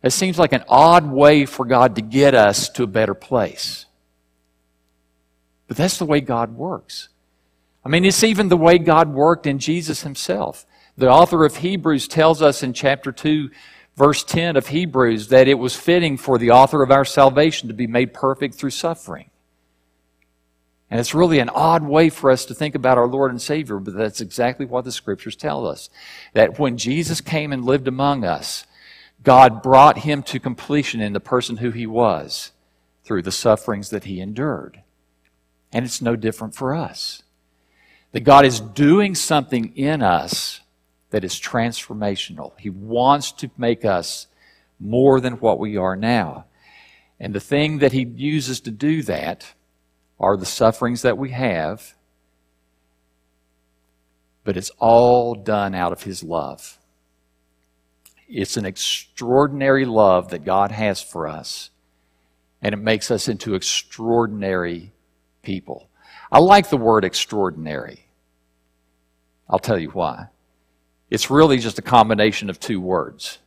that 0.02 0.12
seems 0.12 0.38
like 0.38 0.52
an 0.52 0.64
odd 0.68 1.10
way 1.10 1.46
for 1.46 1.64
God 1.64 1.96
to 1.96 2.02
get 2.02 2.34
us 2.34 2.68
to 2.70 2.84
a 2.84 2.86
better 2.86 3.14
place. 3.14 3.86
But 5.68 5.76
that's 5.76 5.98
the 5.98 6.04
way 6.04 6.20
God 6.20 6.56
works. 6.56 7.08
I 7.84 7.88
mean, 7.88 8.04
it's 8.04 8.24
even 8.24 8.48
the 8.48 8.56
way 8.56 8.78
God 8.78 9.12
worked 9.12 9.46
in 9.46 9.58
Jesus 9.58 10.02
himself. 10.02 10.66
The 10.96 11.08
author 11.08 11.44
of 11.44 11.56
Hebrews 11.56 12.08
tells 12.08 12.40
us 12.40 12.62
in 12.62 12.72
chapter 12.72 13.12
2, 13.12 13.50
verse 13.96 14.24
10 14.24 14.56
of 14.56 14.68
Hebrews, 14.68 15.28
that 15.28 15.48
it 15.48 15.54
was 15.54 15.76
fitting 15.76 16.16
for 16.16 16.38
the 16.38 16.50
author 16.50 16.82
of 16.82 16.90
our 16.90 17.04
salvation 17.04 17.68
to 17.68 17.74
be 17.74 17.86
made 17.86 18.14
perfect 18.14 18.54
through 18.54 18.70
suffering. 18.70 19.30
And 20.90 21.00
it's 21.00 21.14
really 21.14 21.40
an 21.40 21.48
odd 21.48 21.82
way 21.82 22.10
for 22.10 22.30
us 22.30 22.44
to 22.46 22.54
think 22.54 22.74
about 22.74 22.98
our 22.98 23.08
Lord 23.08 23.32
and 23.32 23.42
Savior, 23.42 23.78
but 23.78 23.94
that's 23.94 24.20
exactly 24.20 24.66
what 24.66 24.84
the 24.84 24.92
scriptures 24.92 25.34
tell 25.34 25.66
us. 25.66 25.90
That 26.32 26.58
when 26.58 26.78
Jesus 26.78 27.20
came 27.20 27.52
and 27.52 27.64
lived 27.64 27.88
among 27.88 28.24
us, 28.24 28.64
God 29.22 29.62
brought 29.62 29.98
him 29.98 30.22
to 30.24 30.38
completion 30.38 31.00
in 31.00 31.12
the 31.12 31.20
person 31.20 31.56
who 31.56 31.72
he 31.72 31.86
was 31.86 32.52
through 33.02 33.22
the 33.22 33.32
sufferings 33.32 33.90
that 33.90 34.04
he 34.04 34.20
endured. 34.20 34.82
And 35.72 35.84
it's 35.84 36.00
no 36.00 36.14
different 36.14 36.54
for 36.54 36.74
us. 36.74 37.24
That 38.12 38.20
God 38.20 38.44
is 38.44 38.60
doing 38.60 39.16
something 39.16 39.76
in 39.76 40.02
us 40.02 40.60
that 41.10 41.24
is 41.24 41.34
transformational. 41.34 42.52
He 42.60 42.70
wants 42.70 43.32
to 43.32 43.50
make 43.58 43.84
us 43.84 44.28
more 44.78 45.20
than 45.20 45.34
what 45.34 45.58
we 45.58 45.76
are 45.76 45.96
now. 45.96 46.44
And 47.18 47.34
the 47.34 47.40
thing 47.40 47.78
that 47.78 47.92
he 47.92 48.04
uses 48.04 48.60
to 48.60 48.70
do 48.70 49.02
that 49.02 49.54
are 50.18 50.36
the 50.36 50.46
sufferings 50.46 51.02
that 51.02 51.18
we 51.18 51.30
have, 51.30 51.94
but 54.44 54.56
it's 54.56 54.70
all 54.78 55.34
done 55.34 55.74
out 55.74 55.92
of 55.92 56.04
His 56.04 56.22
love. 56.22 56.78
It's 58.28 58.56
an 58.56 58.66
extraordinary 58.66 59.84
love 59.84 60.30
that 60.30 60.44
God 60.44 60.72
has 60.72 61.02
for 61.02 61.28
us, 61.28 61.70
and 62.62 62.72
it 62.72 62.78
makes 62.78 63.10
us 63.10 63.28
into 63.28 63.54
extraordinary 63.54 64.92
people. 65.42 65.88
I 66.30 66.38
like 66.38 66.70
the 66.70 66.76
word 66.76 67.04
extraordinary. 67.04 68.06
I'll 69.48 69.58
tell 69.58 69.78
you 69.78 69.90
why. 69.90 70.28
It's 71.08 71.30
really 71.30 71.58
just 71.58 71.78
a 71.78 71.82
combination 71.82 72.50
of 72.50 72.58
two 72.58 72.80
words 72.80 73.38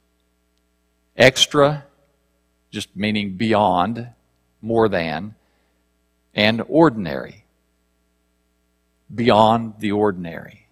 extra, 1.17 1.85
just 2.71 2.95
meaning 2.95 3.35
beyond, 3.35 4.09
more 4.61 4.87
than, 4.87 5.35
and 6.33 6.63
ordinary, 6.67 7.45
beyond 9.13 9.73
the 9.79 9.91
ordinary. 9.91 10.67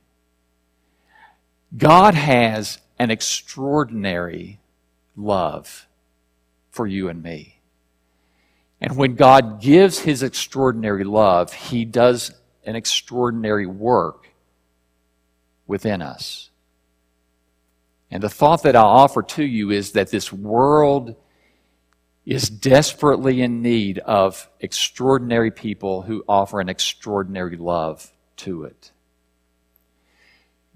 God 1.75 2.13
has 2.13 2.79
an 2.99 3.11
extraordinary 3.11 4.59
love 5.15 5.87
for 6.71 6.87
you 6.87 7.09
and 7.09 7.21
me. 7.21 7.59
And 8.79 8.95
when 8.95 9.15
God 9.15 9.59
gives 9.61 9.99
his 9.99 10.21
extraordinary 10.21 11.03
love, 11.03 11.51
he 11.51 11.83
does 11.83 12.31
an 12.63 12.75
extraordinary 12.75 13.65
work 13.65 14.29
within 15.65 16.01
us. 16.01 16.49
And 18.11 18.21
the 18.21 18.29
thought 18.29 18.63
that 18.63 18.75
I'll 18.75 18.85
offer 18.85 19.23
to 19.23 19.43
you 19.43 19.71
is 19.71 19.91
that 19.93 20.11
this 20.11 20.31
world 20.31 21.15
is 22.27 22.49
desperately 22.49 23.41
in 23.41 23.61
need 23.61 23.99
of 23.99 24.49
extraordinary 24.59 25.49
people 25.49 26.01
who 26.01 26.25
offer 26.27 26.59
an 26.59 26.67
extraordinary 26.67 27.55
love 27.55 28.11
to 28.35 28.65
it. 28.65 28.91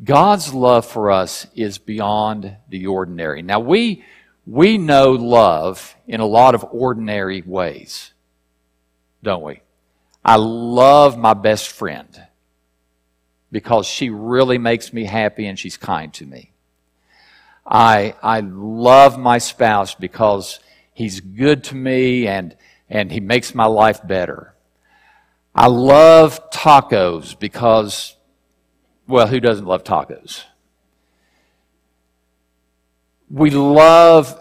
God's 0.02 0.54
love 0.54 0.86
for 0.86 1.12
us 1.12 1.46
is 1.54 1.78
beyond 1.78 2.56
the 2.70 2.88
ordinary. 2.88 3.42
Now 3.42 3.60
we, 3.60 4.06
we 4.48 4.78
know 4.78 5.12
love 5.12 5.94
in 6.08 6.22
a 6.22 6.26
lot 6.26 6.56
of 6.56 6.66
ordinary 6.72 7.42
ways, 7.42 8.14
don't 9.22 9.44
we? 9.44 9.60
I 10.24 10.38
love 10.38 11.18
my 11.18 11.34
best 11.34 11.68
friend 11.68 12.28
because 13.52 13.86
she 13.86 14.10
really 14.10 14.58
makes 14.58 14.94
me 14.94 15.04
happy 15.04 15.48
and 15.48 15.60
she's 15.60 15.76
kind 15.76 16.14
to 16.14 16.26
me. 16.26 16.54
I, 17.66 18.16
I 18.24 18.40
love 18.40 19.20
my 19.20 19.38
spouse 19.38 19.96
because 19.96 20.62
He's 20.94 21.20
good 21.20 21.64
to 21.66 21.76
me 21.76 22.28
and, 22.28 22.56
and 22.90 23.12
He 23.12 23.20
makes 23.20 23.56
my 23.56 23.66
life 23.66 24.06
better. 24.06 24.54
I 25.54 25.68
love 25.68 26.52
tacos 26.52 27.38
because, 27.38 28.16
well, 29.08 29.28
who 29.28 29.40
doesn't 29.40 29.66
love 29.66 29.84
tacos? 29.84 30.44
we 33.32 33.50
love 33.50 34.38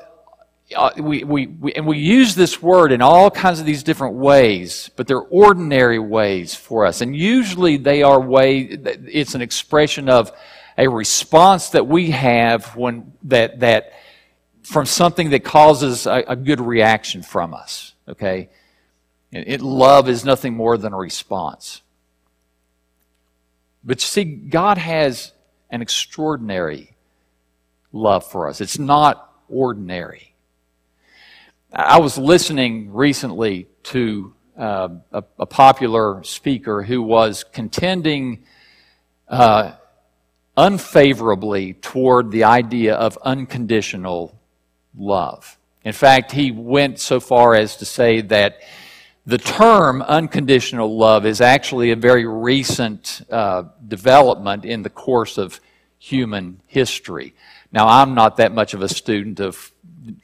uh, 0.76 0.90
we, 0.98 1.24
we, 1.24 1.48
we, 1.48 1.72
and 1.72 1.84
we 1.84 1.98
use 1.98 2.36
this 2.36 2.62
word 2.62 2.92
in 2.92 3.02
all 3.02 3.28
kinds 3.28 3.58
of 3.58 3.66
these 3.66 3.82
different 3.82 4.14
ways, 4.14 4.88
but 4.94 5.08
they're 5.08 5.18
ordinary 5.18 5.98
ways 5.98 6.54
for 6.54 6.86
us. 6.86 7.00
And 7.00 7.14
usually 7.16 7.76
they 7.76 8.04
are 8.04 8.20
way, 8.20 8.60
it's 8.60 9.34
an 9.34 9.42
expression 9.42 10.08
of 10.08 10.30
a 10.78 10.86
response 10.86 11.70
that 11.70 11.88
we 11.88 12.12
have 12.12 12.76
when, 12.76 13.12
that, 13.24 13.58
that, 13.60 13.94
from 14.70 14.86
something 14.86 15.30
that 15.30 15.42
causes 15.42 16.06
a, 16.06 16.22
a 16.28 16.36
good 16.36 16.60
reaction 16.60 17.22
from 17.22 17.52
us. 17.52 17.94
Okay? 18.08 18.48
It, 19.32 19.60
love 19.60 20.08
is 20.08 20.24
nothing 20.24 20.54
more 20.54 20.78
than 20.78 20.92
a 20.92 20.96
response. 20.96 21.82
But 23.82 24.00
you 24.00 24.06
see, 24.06 24.24
God 24.24 24.78
has 24.78 25.32
an 25.70 25.82
extraordinary 25.82 26.96
love 27.92 28.24
for 28.24 28.48
us. 28.48 28.60
It's 28.60 28.78
not 28.78 29.32
ordinary. 29.48 30.34
I 31.72 31.98
was 31.98 32.16
listening 32.16 32.92
recently 32.92 33.66
to 33.84 34.34
uh, 34.56 34.88
a, 35.10 35.24
a, 35.38 35.46
popular 35.46 36.22
speaker 36.22 36.82
who 36.82 37.02
was 37.02 37.44
contending 37.44 38.44
uh, 39.26 39.72
unfavorably 40.56 41.74
toward 41.74 42.30
the 42.30 42.44
idea 42.44 42.94
of 42.94 43.16
unconditional 43.22 44.39
love. 44.96 45.58
In 45.84 45.92
fact, 45.92 46.32
he 46.32 46.50
went 46.50 46.98
so 46.98 47.20
far 47.20 47.54
as 47.54 47.76
to 47.76 47.84
say 47.84 48.20
that 48.22 48.60
the 49.26 49.38
term 49.38 50.02
unconditional 50.02 50.96
love 50.96 51.24
is 51.24 51.40
actually 51.40 51.90
a 51.90 51.96
very 51.96 52.26
recent 52.26 53.22
uh, 53.30 53.64
development 53.86 54.64
in 54.64 54.82
the 54.82 54.90
course 54.90 55.38
of 55.38 55.60
human 55.98 56.60
history. 56.66 57.34
Now, 57.72 57.86
I'm 57.86 58.14
not 58.14 58.38
that 58.38 58.52
much 58.52 58.74
of 58.74 58.82
a 58.82 58.88
student 58.88 59.40
of 59.40 59.70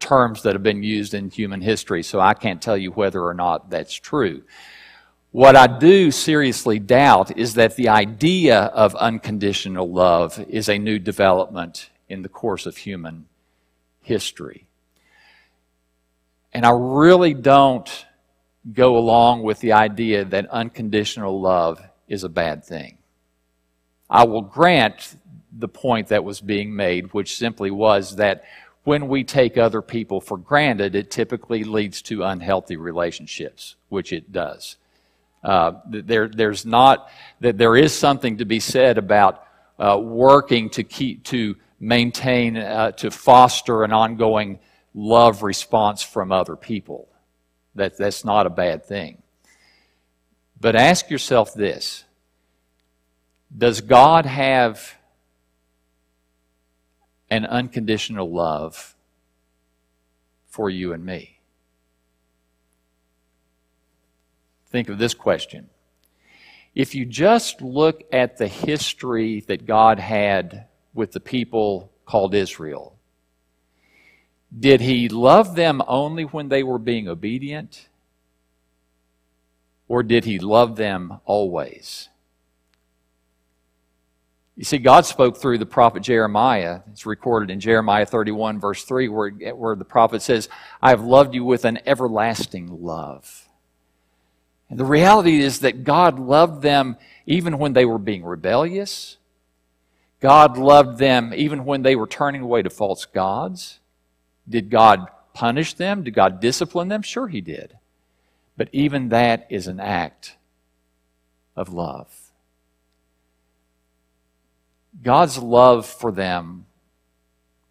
terms 0.01 0.43
that 0.43 0.55
have 0.55 0.63
been 0.63 0.83
used 0.83 1.15
in 1.15 1.31
human 1.31 1.61
history, 1.61 2.03
so 2.03 2.19
I 2.19 2.35
can't 2.35 2.61
tell 2.61 2.77
you 2.77 2.91
whether 2.93 3.23
or 3.25 3.35
not 3.35 3.71
that's 3.71 3.95
true. 3.95 4.43
What 5.31 5.55
I 5.55 5.67
do 5.67 6.11
seriously 6.11 6.79
doubt 6.79 7.37
is 7.37 7.55
that 7.55 7.77
the 7.77 7.91
idea 7.91 8.59
of 8.59 8.95
unconditional 8.97 9.93
love 9.93 10.43
is 10.49 10.69
a 10.69 10.79
new 10.79 10.99
development 10.99 11.91
in 12.09 12.23
the 12.23 12.29
course 12.29 12.65
of 12.65 12.79
human 12.79 13.27
history. 14.07 14.69
And 16.53 16.65
I 16.65 16.71
really 16.71 17.35
don't 17.35 18.07
go 18.73 18.97
along 18.97 19.43
with 19.43 19.59
the 19.59 19.73
idea 19.73 20.25
that 20.25 20.47
unconditional 20.47 21.41
love 21.41 21.83
is 22.07 22.23
a 22.23 22.29
bad 22.29 22.65
thing. 22.65 22.99
I 24.09 24.25
will 24.25 24.43
grant 24.43 25.17
the 25.53 25.67
point 25.67 26.09
that 26.09 26.23
was 26.23 26.41
being 26.41 26.75
made, 26.75 27.13
which 27.13 27.37
simply 27.37 27.73
was 27.73 28.17
that 28.17 28.45
when 28.85 29.09
we 29.09 29.25
take 29.25 29.59
other 29.59 29.83
people 29.83 30.21
for 30.21 30.37
granted, 30.37 30.95
it 30.95 31.11
typically 31.11 31.65
leads 31.65 32.01
to 32.03 32.23
unhealthy 32.23 32.77
relationships, 32.77 33.75
which 33.89 34.13
it 34.13 34.31
does. 34.31 34.77
Uh, 35.43 35.73
there, 35.89 36.29
there's 36.29 36.65
not 36.65 37.11
that 37.41 37.59
there 37.59 37.77
is 37.77 37.93
something 37.93 38.39
to 38.39 38.45
be 38.45 38.61
said 38.61 38.99
about 38.99 39.45
uh, 39.81 39.99
working 40.01 40.71
to 40.71 40.85
keep 40.85 41.25
to 41.25 41.57
maintain 41.79 42.57
uh, 42.57 42.93
to 42.93 43.11
foster 43.11 43.85
an 43.85 43.93
ongoing 43.93 44.59
love 44.95 45.43
response 45.43 46.03
from 46.03 46.33
other 46.33 46.57
people. 46.57 47.09
That 47.75 47.99
that's 47.99 48.25
not 48.25 48.47
a 48.47 48.51
bad 48.51 48.85
thing. 48.85 49.23
But 50.59 50.75
ask 50.75 51.11
yourself 51.11 51.53
this: 51.55 52.05
Does 53.57 53.81
God 53.83 54.25
have 54.27 54.95
an 57.29 57.45
unconditional 57.45 58.31
love 58.31 58.97
for 60.47 60.71
you 60.71 60.93
and 60.93 61.05
me? 61.05 61.41
Think 64.71 64.89
of 64.89 64.99
this 64.99 65.15
question. 65.15 65.69
If 66.75 66.95
you 66.95 67.07
just 67.07 67.63
look 67.63 68.03
at 68.13 68.37
the 68.37 68.49
history 68.49 69.41
that 69.49 69.67
God 69.67 69.99
had 69.99 70.67
with 70.97 71.13
the 71.13 71.21
people 71.21 71.93
called 72.05 72.35
Israel, 72.35 72.97
did 74.59 74.81
he 74.81 75.09
love 75.09 75.55
them 75.55 75.83
only 75.87 76.25
when 76.25 76.49
they 76.49 76.63
were 76.63 76.79
being 76.79 77.09
obedient? 77.09 77.89
Or 79.89 80.03
did 80.03 80.25
he 80.25 80.39
love 80.39 80.77
them 80.77 81.21
always? 81.25 82.09
You 84.57 84.65
see, 84.65 84.79
God 84.79 85.05
spoke 85.05 85.37
through 85.37 85.59
the 85.59 85.67
prophet 85.67 86.03
Jeremiah. 86.03 86.81
It's 86.91 87.05
recorded 87.05 87.51
in 87.51 87.61
Jeremiah 87.61 88.07
31, 88.07 88.59
verse 88.59 88.85
3, 88.85 89.09
where, 89.09 89.31
where 89.31 89.77
the 89.77 89.85
prophet 89.85 90.23
says, 90.23 90.49
I 90.81 90.91
have 90.91 91.03
loved 91.03 91.35
you 91.35 91.45
with 91.45 91.67
an 91.67 91.79
everlasting 91.85 92.83
love. 92.83 93.49
And 94.71 94.79
the 94.79 94.85
reality 94.85 95.41
is 95.41 95.61
that 95.61 95.85
God 95.85 96.19
loved 96.19 96.63
them 96.63 96.97
even 97.27 97.59
when 97.59 97.75
they 97.75 97.85
were 97.85 97.99
being 97.99 98.25
rebellious. 98.25 99.19
God 100.21 100.57
loved 100.57 100.99
them 100.99 101.33
even 101.35 101.65
when 101.65 101.83
they 101.83 101.97
were 101.97 102.07
turning 102.07 102.43
away 102.43 102.63
to 102.63 102.71
false 102.71 103.05
gods. 103.05 103.81
Did 104.49 104.71
God 104.71 105.07
punish 105.35 105.75
them? 105.75 106.05
Did 106.05 106.15
God 106.15 106.41
discipline 106.41 106.89
them? 106.89 107.03
Sure, 107.03 107.29
He 107.29 107.41
did. 107.41 107.77
But 108.57 108.69
even 108.73 109.11
that 109.11 109.47
is 109.51 109.67
an 109.67 109.81
act 109.81 110.37
of 111.55 111.73
love. 111.73 112.13
God's 115.03 115.39
love 115.39 115.87
for 115.87 116.11
them 116.11 116.67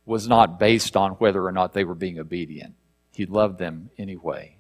was 0.06 0.28
not 0.28 0.60
based 0.60 0.96
on 0.96 1.14
whether 1.14 1.44
or 1.44 1.52
not 1.52 1.74
they 1.74 1.84
were 1.84 1.96
being 1.96 2.20
obedient. 2.20 2.76
He 3.14 3.26
loved 3.26 3.58
them 3.58 3.90
anyway. 3.98 4.58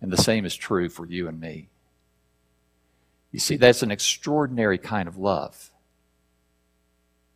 And 0.00 0.10
the 0.10 0.16
same 0.16 0.46
is 0.46 0.56
true 0.56 0.88
for 0.88 1.06
you 1.06 1.28
and 1.28 1.38
me. 1.38 1.69
You 3.32 3.38
see, 3.38 3.56
that's 3.56 3.82
an 3.82 3.90
extraordinary 3.90 4.78
kind 4.78 5.08
of 5.08 5.16
love. 5.16 5.70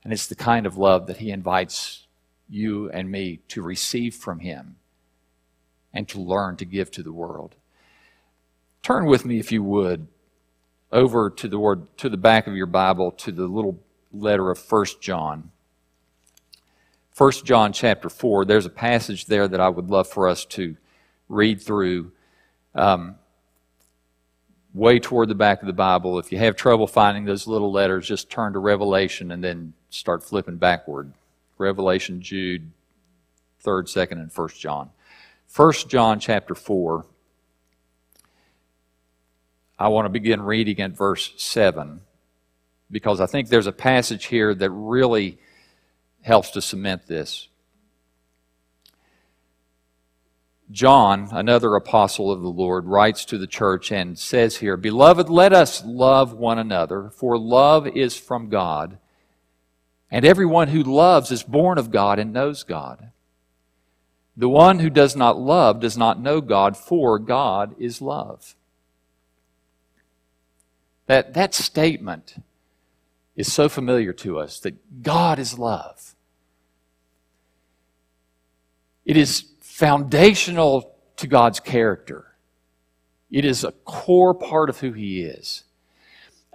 And 0.03 0.13
it's 0.13 0.27
the 0.27 0.35
kind 0.35 0.67
of 0.67 0.77
love 0.77 1.07
that 1.07 1.19
He 1.19 1.31
invites 1.31 2.07
you 2.49 2.91
and 2.91 3.11
me 3.11 3.41
to 3.49 3.63
receive 3.63 4.15
from 4.15 4.41
Him 4.41 4.77
and 5.93 6.09
to 6.09 6.21
learn 6.21 6.57
to 6.57 6.65
give 6.65 6.91
to 6.93 7.03
the 7.03 7.13
world. 7.13 7.55
Turn 8.83 9.07
with 9.07 9.25
me, 9.25 9.39
if 9.39 9.51
you 9.51 9.63
would, 9.63 10.09
over 10.93 11.31
to 11.31 11.49
the 11.49 11.59
word 11.59 11.97
to 11.99 12.09
the 12.09 12.17
back 12.17 12.47
of 12.47 12.55
your 12.55 12.67
Bible 12.67 13.11
to 13.13 13.33
the 13.33 13.47
little 13.47 13.81
letter 14.13 14.51
of 14.51 14.59
First 14.59 15.01
John. 15.01 15.51
First 17.13 17.45
John 17.45 17.73
chapter 17.73 18.09
4, 18.09 18.45
there's 18.45 18.67
a 18.67 18.71
passage 18.71 19.27
there 19.27 19.47
that 19.47 19.61
I 19.61 19.69
would 19.69 19.89
love 19.89 20.09
for 20.09 20.29
us 20.29 20.45
to 20.47 20.77
read 21.29 21.63
through. 21.63 22.13
Um, 22.75 23.17
way 24.75 24.99
toward 24.99 25.29
the 25.29 25.35
back 25.35 25.63
of 25.63 25.67
the 25.67 25.73
Bible. 25.73 26.19
If 26.19 26.33
you 26.33 26.39
have 26.39 26.57
trouble 26.57 26.87
finding 26.87 27.25
those 27.25 27.47
little 27.47 27.73
letters, 27.73 28.09
just 28.09 28.29
turn 28.29 28.53
to 28.53 28.59
Revelation 28.59 29.31
and 29.31 29.43
then 29.43 29.73
start 29.89 30.25
flipping 30.25 30.57
backward. 30.57 31.13
Revelation, 31.57 32.21
Jude, 32.21 32.71
3rd, 33.65 33.85
2nd, 33.85 34.13
and 34.13 34.35
1st 34.35 34.59
John. 34.59 34.91
1st 35.55 35.89
John 35.89 36.21
chapter 36.21 36.55
4. 36.55 37.07
I 39.79 39.89
want 39.89 40.07
to 40.07 40.11
begin 40.11 40.43
reading 40.43 40.81
at 40.81 40.93
verse 40.93 41.33
7 41.37 42.01
because 42.91 43.21
I 43.21 43.27
think 43.27 43.49
there's 43.49 43.67
a 43.67 43.73
passage 43.73 44.27
here 44.27 44.55
that 44.55 44.71
really 44.71 45.39
helps 46.23 46.51
to 46.51 46.63
cement 46.63 47.07
this. 47.07 47.49
John, 50.71 51.29
another 51.31 51.77
apostle 51.77 52.31
of 52.31 52.41
the 52.41 52.49
Lord, 52.49 52.87
writes 52.87 53.25
to 53.27 53.39
the 53.39 53.47
church 53.47 53.93
and 53.93 54.19
says 54.19 54.57
here, 54.57 54.77
Beloved, 54.77 55.29
let 55.29 55.53
us 55.53 55.85
love 55.85 56.33
one 56.33 56.59
another, 56.59 57.11
for 57.11 57.39
love 57.39 57.87
is 57.87 58.17
from 58.17 58.49
God, 58.49 58.99
and 60.11 60.25
everyone 60.25 60.69
who 60.69 60.83
loves 60.83 61.31
is 61.31 61.43
born 61.43 61.77
of 61.77 61.91
God 61.91 62.19
and 62.19 62.33
knows 62.33 62.63
God. 62.63 63.11
The 64.37 64.49
one 64.49 64.81
who 64.81 64.91
does 64.91 65.15
not 65.15 65.39
love 65.39 65.81
does 65.81 65.97
not 65.97 66.21
know 66.21 66.41
God, 66.41 66.77
for 66.77 67.19
God 67.19 67.75
is 67.79 68.01
love. 68.01 68.57
That, 71.07 71.35
that 71.35 71.55
statement 71.55 72.37
is 73.37 73.53
so 73.53 73.69
familiar 73.69 74.13
to 74.13 74.39
us 74.39 74.59
that 74.61 75.03
God 75.03 75.39
is 75.39 75.59
love. 75.59 76.15
It 79.05 79.17
is 79.17 79.45
foundational 79.75 80.95
to 81.17 81.27
God's 81.27 81.59
character. 81.59 82.27
It 83.29 83.45
is 83.45 83.65
a 83.65 83.73
core 83.73 84.33
part 84.33 84.71
of 84.71 84.79
who 84.79 84.93
He 84.93 85.23
is. 85.23 85.65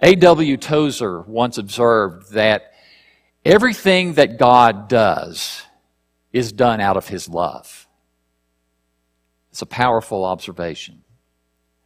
A.W. 0.02 0.56
Tozer 0.56 1.20
once 1.20 1.58
observed 1.58 2.32
that 2.32 2.72
everything 3.44 4.14
that 4.14 4.38
God 4.38 4.88
does 4.88 5.66
is 6.32 6.50
done 6.50 6.80
out 6.80 6.96
of 6.96 7.08
His 7.08 7.28
love. 7.28 7.86
It's 9.50 9.60
a 9.60 9.66
powerful 9.66 10.24
observation. 10.24 11.04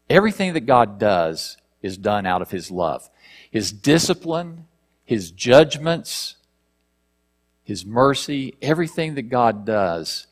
Everything 0.08 0.52
that 0.52 0.66
God 0.66 1.00
does 1.00 1.56
is 1.82 1.98
done 1.98 2.26
out 2.26 2.42
of 2.42 2.52
His 2.52 2.70
love. 2.70 3.10
His 3.50 3.72
discipline, 3.72 4.66
His 5.04 5.32
judgments, 5.32 6.36
His 7.64 7.84
mercy, 7.84 8.54
everything 8.62 9.16
that 9.16 9.30
God 9.30 9.66
does 9.66 10.28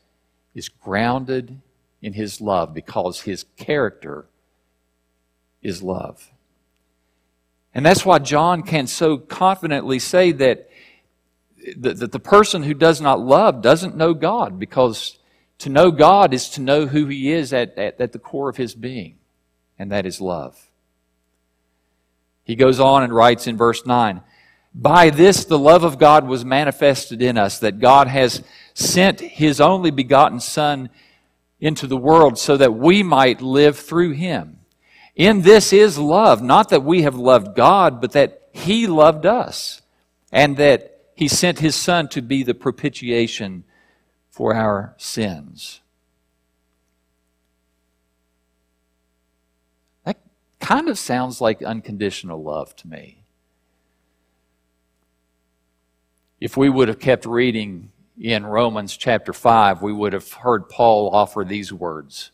is 0.53 0.69
grounded 0.69 1.59
in 2.01 2.13
His 2.13 2.41
love 2.41 2.73
because 2.73 3.21
His 3.21 3.45
character 3.57 4.25
is 5.61 5.81
love. 5.81 6.31
And 7.73 7.85
that's 7.85 8.05
why 8.05 8.19
John 8.19 8.63
can 8.63 8.87
so 8.87 9.17
confidently 9.17 9.97
say 9.99 10.31
that, 10.33 10.69
that 11.77 12.11
the 12.11 12.19
person 12.19 12.63
who 12.63 12.73
does 12.73 13.01
not 13.01 13.19
love 13.19 13.61
doesn't 13.61 13.95
know 13.95 14.13
God 14.13 14.59
because 14.59 15.17
to 15.59 15.69
know 15.69 15.91
God 15.91 16.33
is 16.33 16.49
to 16.49 16.61
know 16.61 16.87
who 16.87 17.07
He 17.07 17.31
is 17.31 17.53
at, 17.53 17.77
at, 17.77 17.99
at 17.99 18.11
the 18.11 18.19
core 18.19 18.49
of 18.49 18.57
His 18.57 18.75
being, 18.75 19.17
and 19.79 19.91
that 19.91 20.05
is 20.05 20.21
love. 20.21 20.69
He 22.43 22.55
goes 22.55 22.79
on 22.79 23.03
and 23.03 23.13
writes 23.13 23.47
in 23.47 23.57
verse 23.57 23.85
9 23.85 24.21
By 24.75 25.09
this 25.09 25.45
the 25.45 25.57
love 25.57 25.83
of 25.83 25.97
God 25.97 26.27
was 26.27 26.43
manifested 26.43 27.21
in 27.21 27.37
us, 27.37 27.59
that 27.59 27.79
God 27.79 28.07
has 28.07 28.43
sent 28.73 29.19
His 29.19 29.61
only 29.61 29.91
begotten 29.91 30.39
Son 30.39 30.89
into 31.59 31.87
the 31.87 31.97
world 31.97 32.37
so 32.37 32.57
that 32.57 32.73
we 32.73 33.03
might 33.03 33.41
live 33.41 33.77
through 33.77 34.11
Him. 34.11 34.59
In 35.15 35.41
this 35.41 35.71
is 35.71 35.97
love, 35.97 36.41
not 36.41 36.69
that 36.69 36.83
we 36.83 37.03
have 37.03 37.15
loved 37.15 37.55
God, 37.55 38.01
but 38.01 38.11
that 38.13 38.49
He 38.51 38.87
loved 38.87 39.25
us, 39.25 39.81
and 40.31 40.57
that 40.57 40.99
He 41.15 41.27
sent 41.27 41.59
His 41.59 41.75
Son 41.75 42.09
to 42.09 42.21
be 42.21 42.43
the 42.43 42.55
propitiation 42.55 43.63
for 44.29 44.55
our 44.55 44.95
sins. 44.97 45.79
That 50.03 50.17
kind 50.59 50.89
of 50.89 50.97
sounds 50.97 51.39
like 51.39 51.61
unconditional 51.61 52.43
love 52.43 52.75
to 52.77 52.87
me. 52.87 53.19
If 56.41 56.57
we 56.57 56.67
would 56.67 56.89
have 56.89 56.99
kept 56.99 57.25
reading 57.25 57.92
in 58.23 58.43
Romans 58.45 58.97
chapter 58.97 59.33
5, 59.33 59.83
we 59.83 59.93
would 59.93 60.13
have 60.13 60.31
heard 60.33 60.67
Paul 60.67 61.13
offer 61.13 61.43
these 61.43 61.71
words, 61.71 62.31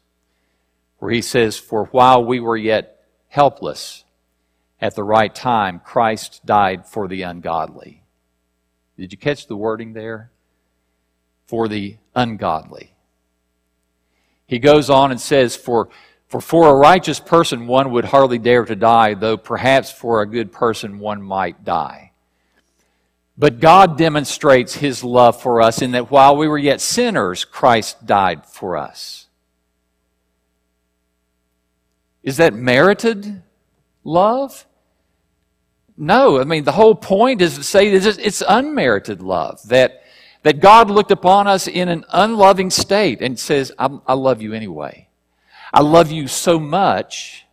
where 1.00 1.12
he 1.12 1.22
says, 1.22 1.58
For 1.58 1.88
while 1.88 2.24
we 2.24 2.40
were 2.40 2.56
yet 2.56 3.04
helpless, 3.28 4.06
at 4.80 4.96
the 4.96 5.04
right 5.04 5.36
time, 5.36 5.82
Christ 5.84 6.46
died 6.46 6.88
for 6.88 7.10
the 7.10 7.24
ungodly. 7.24 8.04
Did 8.98 9.12
you 9.12 9.18
catch 9.18 9.48
the 9.48 9.58
wording 9.58 9.92
there? 9.92 10.32
for 11.50 11.68
the 11.68 11.98
ungodly. 12.14 12.94
He 14.46 14.60
goes 14.60 14.88
on 14.88 15.10
and 15.10 15.20
says, 15.20 15.56
For, 15.56 15.90
for 16.28 16.40
for 16.40 16.70
a 16.70 16.76
righteous 16.76 17.20
person 17.20 17.66
one 17.66 17.90
would 17.90 18.06
hardly 18.06 18.38
dare 18.38 18.66
to 18.66 18.76
die, 18.76 19.16
though 19.16 19.36
perhaps 19.36 19.92
for 19.92 20.22
a 20.22 20.28
good 20.28 20.52
person 20.52 21.00
one 21.00 21.24
might 21.24 21.66
die. 21.66 22.09
But 23.40 23.62
God 23.62 23.98
demonstrates 23.98 24.76
his 24.76 25.02
love 25.02 25.42
for 25.42 25.62
us 25.62 25.82
in 25.82 25.92
that 25.92 26.12
while 26.12 26.36
we 26.36 26.50
were 26.50 26.58
yet 26.58 26.82
sinners, 26.82 27.46
Christ 27.46 28.06
died 28.06 28.46
for 28.46 28.76
us. 28.76 29.28
Is 32.22 32.38
that 32.38 32.54
merited 32.54 33.42
love? 34.04 34.68
No. 35.96 36.42
I 36.42 36.44
mean, 36.44 36.66
the 36.66 36.74
whole 36.74 36.96
point 36.96 37.42
is 37.42 37.56
to 37.56 37.64
say 37.64 37.88
it's 37.88 38.44
unmerited 38.46 39.22
love. 39.22 39.62
That 39.70 40.04
that 40.44 40.60
God 40.60 40.90
looked 40.90 41.12
upon 41.12 41.48
us 41.48 41.68
in 41.68 41.90
an 41.90 42.06
unloving 42.10 42.70
state 42.70 43.22
and 43.22 43.38
says, 43.38 43.72
I, 43.78 44.14
love 44.14 44.42
you 44.42 44.54
anyway. 44.54 45.10
I 45.74 45.82
love 45.82 46.12
you 46.12 46.28
so 46.28 46.60
much 46.60 47.46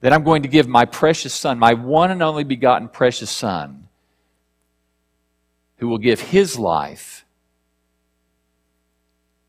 that 0.00 0.12
I'm 0.12 0.24
going 0.24 0.42
to 0.42 0.48
give 0.48 0.68
my 0.68 0.84
precious 0.84 1.32
son, 1.32 1.58
my 1.58 1.72
one 1.72 2.10
and 2.10 2.22
only 2.22 2.44
begotten 2.44 2.88
precious 2.88 3.30
son, 3.30 3.83
who 5.76 5.88
will 5.88 5.98
give 5.98 6.20
his 6.20 6.58
life 6.58 7.24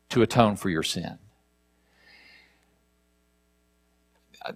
to 0.08 0.22
atone 0.22 0.56
for 0.56 0.70
your 0.70 0.82
sin. 0.82 1.18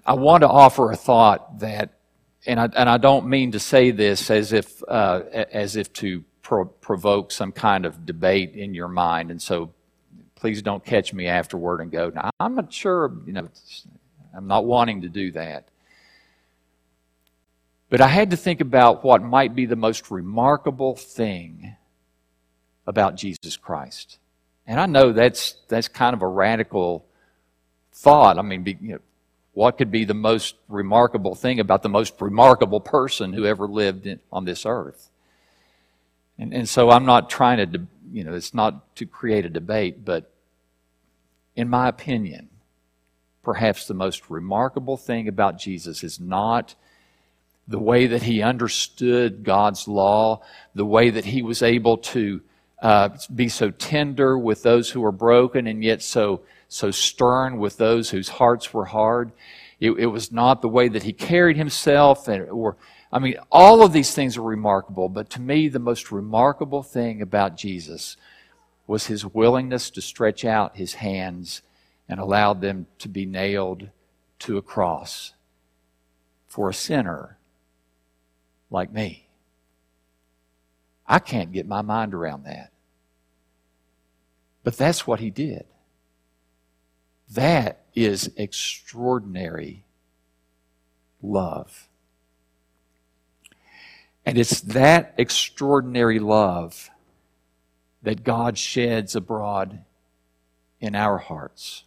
I 0.06 0.12
want 0.14 0.42
to 0.42 0.48
offer 0.48 0.92
a 0.92 0.96
thought 0.96 1.60
that, 1.60 1.98
and 2.46 2.60
I, 2.60 2.68
and 2.76 2.88
I 2.88 2.98
don't 2.98 3.26
mean 3.26 3.52
to 3.52 3.58
say 3.58 3.90
this 3.90 4.30
as 4.30 4.52
if, 4.52 4.82
uh, 4.86 5.22
as 5.32 5.76
if 5.76 5.92
to 5.94 6.24
pro- 6.42 6.66
provoke 6.66 7.32
some 7.32 7.50
kind 7.50 7.84
of 7.84 8.06
debate 8.06 8.54
in 8.54 8.72
your 8.74 8.88
mind. 8.88 9.30
And 9.30 9.42
so 9.42 9.72
please 10.36 10.62
don't 10.62 10.84
catch 10.84 11.12
me 11.12 11.26
afterward 11.26 11.80
and 11.80 11.90
go, 11.90 12.10
now, 12.10 12.30
I'm 12.38 12.54
not 12.54 12.72
sure, 12.72 13.12
you 13.26 13.32
know, 13.32 13.48
I'm 14.34 14.46
not 14.46 14.64
wanting 14.64 15.02
to 15.02 15.08
do 15.08 15.32
that. 15.32 15.69
But 17.90 18.00
I 18.00 18.06
had 18.06 18.30
to 18.30 18.36
think 18.36 18.60
about 18.60 19.04
what 19.04 19.20
might 19.20 19.54
be 19.54 19.66
the 19.66 19.76
most 19.76 20.10
remarkable 20.10 20.94
thing 20.94 21.76
about 22.86 23.16
Jesus 23.16 23.56
Christ. 23.56 24.18
And 24.66 24.80
I 24.80 24.86
know 24.86 25.12
that's, 25.12 25.56
that's 25.68 25.88
kind 25.88 26.14
of 26.14 26.22
a 26.22 26.26
radical 26.26 27.04
thought. 27.92 28.38
I 28.38 28.42
mean, 28.42 28.64
you 28.80 28.92
know, 28.92 29.00
what 29.54 29.76
could 29.76 29.90
be 29.90 30.04
the 30.04 30.14
most 30.14 30.54
remarkable 30.68 31.34
thing 31.34 31.58
about 31.58 31.82
the 31.82 31.88
most 31.88 32.14
remarkable 32.20 32.80
person 32.80 33.32
who 33.32 33.44
ever 33.44 33.66
lived 33.66 34.06
in, 34.06 34.20
on 34.32 34.44
this 34.44 34.64
earth? 34.64 35.10
And, 36.38 36.54
and 36.54 36.68
so 36.68 36.90
I'm 36.90 37.04
not 37.04 37.28
trying 37.28 37.72
to, 37.72 37.86
you 38.12 38.22
know, 38.22 38.34
it's 38.34 38.54
not 38.54 38.94
to 38.96 39.06
create 39.06 39.44
a 39.44 39.50
debate, 39.50 40.04
but 40.04 40.32
in 41.56 41.68
my 41.68 41.88
opinion, 41.88 42.48
perhaps 43.42 43.86
the 43.86 43.94
most 43.94 44.30
remarkable 44.30 44.96
thing 44.96 45.26
about 45.26 45.58
Jesus 45.58 46.04
is 46.04 46.20
not 46.20 46.76
the 47.68 47.78
way 47.78 48.06
that 48.08 48.22
he 48.22 48.42
understood 48.42 49.44
God's 49.44 49.86
law, 49.86 50.42
the 50.74 50.84
way 50.84 51.10
that 51.10 51.24
he 51.24 51.42
was 51.42 51.62
able 51.62 51.98
to 51.98 52.40
uh, 52.82 53.10
be 53.34 53.48
so 53.48 53.70
tender 53.70 54.38
with 54.38 54.62
those 54.62 54.90
who 54.90 55.00
were 55.00 55.12
broken 55.12 55.66
and 55.66 55.84
yet 55.84 56.02
so, 56.02 56.42
so 56.68 56.90
stern 56.90 57.58
with 57.58 57.76
those 57.76 58.10
whose 58.10 58.28
hearts 58.28 58.72
were 58.72 58.86
hard. 58.86 59.32
It, 59.78 59.92
it 59.92 60.06
was 60.06 60.32
not 60.32 60.62
the 60.62 60.68
way 60.68 60.88
that 60.88 61.02
he 61.02 61.12
carried 61.12 61.56
himself 61.56 62.26
and, 62.28 62.48
or 62.48 62.76
I 63.12 63.18
mean, 63.18 63.36
all 63.50 63.82
of 63.82 63.92
these 63.92 64.14
things 64.14 64.36
are 64.36 64.42
remarkable, 64.42 65.08
but 65.08 65.30
to 65.30 65.40
me, 65.40 65.68
the 65.68 65.80
most 65.80 66.12
remarkable 66.12 66.82
thing 66.82 67.20
about 67.20 67.56
Jesus 67.56 68.16
was 68.86 69.06
his 69.06 69.26
willingness 69.26 69.90
to 69.90 70.00
stretch 70.00 70.44
out 70.44 70.76
his 70.76 70.94
hands 70.94 71.62
and 72.08 72.20
allow 72.20 72.54
them 72.54 72.86
to 72.98 73.08
be 73.08 73.26
nailed 73.26 73.88
to 74.40 74.56
a 74.58 74.62
cross 74.62 75.34
for 76.46 76.70
a 76.70 76.74
sinner 76.74 77.36
like 78.70 78.92
me. 78.92 79.26
I 81.06 81.18
can't 81.18 81.52
get 81.52 81.66
my 81.66 81.82
mind 81.82 82.14
around 82.14 82.44
that. 82.44 82.70
But 84.62 84.76
that's 84.76 85.06
what 85.06 85.20
he 85.20 85.30
did. 85.30 85.64
That 87.30 87.84
is 87.94 88.30
extraordinary 88.36 89.84
love. 91.22 91.88
And 94.24 94.38
it's 94.38 94.60
that 94.60 95.14
extraordinary 95.18 96.18
love 96.18 96.90
that 98.02 98.22
God 98.22 98.56
sheds 98.56 99.16
abroad 99.16 99.84
in 100.80 100.94
our 100.94 101.18
hearts. 101.18 101.84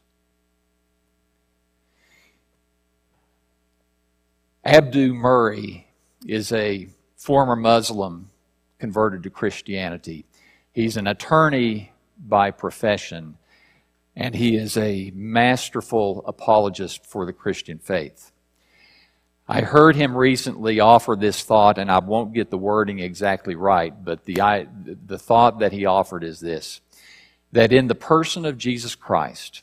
Abdu 4.66 5.14
Murray 5.14 5.88
is 6.28 6.52
a 6.52 6.88
former 7.16 7.56
Muslim 7.56 8.30
converted 8.80 9.24
to 9.24 9.30
Christianity. 9.30 10.26
He's 10.72 10.98
an 10.98 11.08
attorney 11.08 11.92
by 12.18 12.52
profession, 12.52 13.38
and 14.16 14.36
he 14.36 14.56
is 14.56 14.78
a 14.78 15.12
masterful 15.16 16.24
apologist 16.28 17.06
for 17.06 17.26
the 17.26 17.34
Christian 17.34 17.78
faith. 17.78 18.32
I 19.48 19.62
heard 19.62 19.96
him 19.96 20.16
recently 20.16 20.80
offer 20.80 21.16
this 21.18 21.44
thought, 21.44 21.78
and 21.78 21.92
I 21.92 22.00
won't 22.00 22.34
get 22.34 22.50
the 22.50 22.58
wording 22.58 23.00
exactly 23.00 23.56
right, 23.56 23.94
but 24.04 24.26
the, 24.26 24.42
I, 24.42 24.68
the 24.84 25.20
thought 25.20 25.60
that 25.60 25.74
he 25.74 25.86
offered 25.86 26.24
is 26.24 26.40
this 26.40 26.82
that 27.52 27.72
in 27.72 27.86
the 27.86 27.96
person 27.96 28.46
of 28.46 28.58
Jesus 28.58 28.96
Christ, 28.96 29.62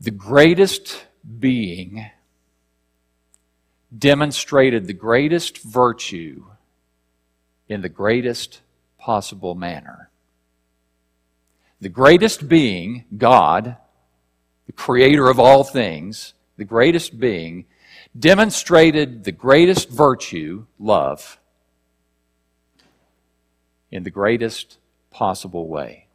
the 0.00 0.10
greatest 0.10 1.06
being 1.38 2.10
demonstrated 3.96 4.86
the 4.86 4.92
greatest 4.92 5.62
virtue 5.62 6.44
in 7.68 7.82
the 7.82 7.88
greatest 7.88 8.60
possible 8.98 9.54
manner. 9.54 10.10
The 11.80 11.88
greatest 11.88 12.48
being, 12.48 13.04
God, 13.16 13.76
the 14.66 14.72
creator 14.72 15.28
of 15.28 15.38
all 15.38 15.62
things, 15.62 16.34
the 16.56 16.64
greatest 16.64 17.18
being, 17.20 17.66
demonstrated 18.18 19.24
the 19.24 19.32
greatest 19.32 19.90
virtue, 19.90 20.66
love, 20.78 21.38
in 23.90 24.02
the 24.02 24.10
greatest 24.10 24.78
possible 25.10 25.68
way 25.68 26.06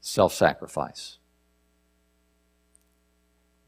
self 0.00 0.32
sacrifice. 0.32 1.18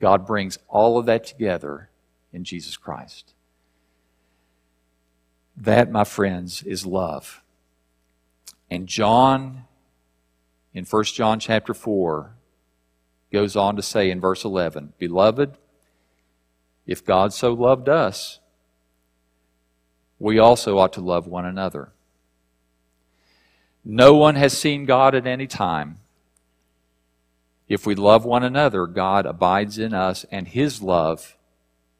God 0.00 0.24
brings 0.24 0.58
all 0.68 0.96
of 0.96 1.06
that 1.06 1.26
together 1.26 1.90
in 2.32 2.44
Jesus 2.44 2.76
Christ. 2.76 3.34
That, 5.56 5.90
my 5.90 6.04
friends, 6.04 6.62
is 6.62 6.86
love. 6.86 7.42
And 8.70 8.86
John, 8.86 9.64
in 10.72 10.84
1 10.84 11.04
John 11.04 11.40
chapter 11.40 11.74
4, 11.74 12.32
goes 13.32 13.56
on 13.56 13.76
to 13.76 13.82
say 13.82 14.10
in 14.10 14.20
verse 14.20 14.44
11, 14.44 14.92
Beloved, 14.98 15.56
if 16.86 17.04
God 17.04 17.32
so 17.32 17.52
loved 17.52 17.88
us, 17.88 18.40
we 20.18 20.38
also 20.38 20.78
ought 20.78 20.92
to 20.94 21.00
love 21.00 21.26
one 21.26 21.44
another. 21.44 21.92
No 23.84 24.14
one 24.14 24.34
has 24.34 24.56
seen 24.56 24.84
God 24.84 25.14
at 25.14 25.26
any 25.26 25.46
time. 25.46 25.98
If 27.68 27.86
we 27.86 27.94
love 27.94 28.24
one 28.24 28.42
another, 28.42 28.86
God 28.86 29.26
abides 29.26 29.78
in 29.78 29.94
us, 29.94 30.24
and 30.30 30.48
his 30.48 30.82
love 30.82 31.37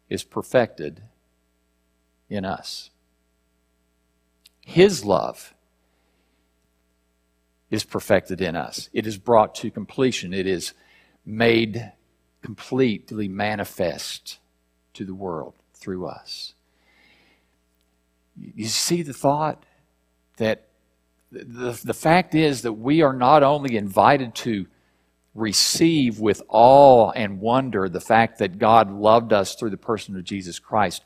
is 0.08 0.24
perfected 0.24 1.02
in 2.28 2.44
us. 2.44 2.90
His 4.64 5.04
love 5.04 5.54
is 7.70 7.84
perfected 7.84 8.40
in 8.40 8.56
us. 8.56 8.88
It 8.92 9.06
is 9.06 9.18
brought 9.18 9.54
to 9.56 9.70
completion. 9.70 10.32
It 10.32 10.46
is 10.46 10.72
made 11.24 11.92
completely 12.42 13.28
manifest 13.28 14.38
to 14.94 15.04
the 15.04 15.14
world 15.14 15.54
through 15.74 16.06
us. 16.06 16.54
You 18.36 18.66
see 18.66 19.02
the 19.02 19.12
thought 19.12 19.64
that 20.36 20.68
the, 21.30 21.78
the 21.84 21.94
fact 21.94 22.34
is 22.34 22.62
that 22.62 22.74
we 22.74 23.02
are 23.02 23.12
not 23.12 23.42
only 23.42 23.76
invited 23.76 24.34
to 24.36 24.66
receive 25.38 26.20
with 26.20 26.42
awe 26.48 27.10
and 27.12 27.40
wonder 27.40 27.88
the 27.88 28.00
fact 28.00 28.38
that 28.38 28.58
God 28.58 28.90
loved 28.90 29.32
us 29.32 29.54
through 29.54 29.70
the 29.70 29.76
person 29.76 30.16
of 30.16 30.24
Jesus 30.24 30.58
Christ, 30.58 31.02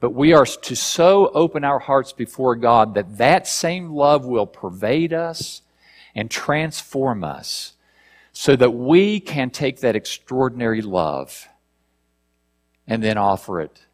but 0.00 0.14
we 0.14 0.32
are 0.32 0.46
to 0.46 0.76
so 0.76 1.28
open 1.28 1.64
our 1.64 1.78
hearts 1.78 2.12
before 2.12 2.56
God 2.56 2.94
that 2.94 3.18
that 3.18 3.46
same 3.46 3.90
love 3.90 4.24
will 4.24 4.46
pervade 4.46 5.12
us 5.12 5.62
and 6.14 6.30
transform 6.30 7.22
us 7.22 7.74
so 8.32 8.56
that 8.56 8.70
we 8.70 9.20
can 9.20 9.50
take 9.50 9.80
that 9.80 9.96
extraordinary 9.96 10.82
love 10.82 11.48
and 12.86 13.02
then 13.02 13.18
offer 13.18 13.60
it 13.60 13.86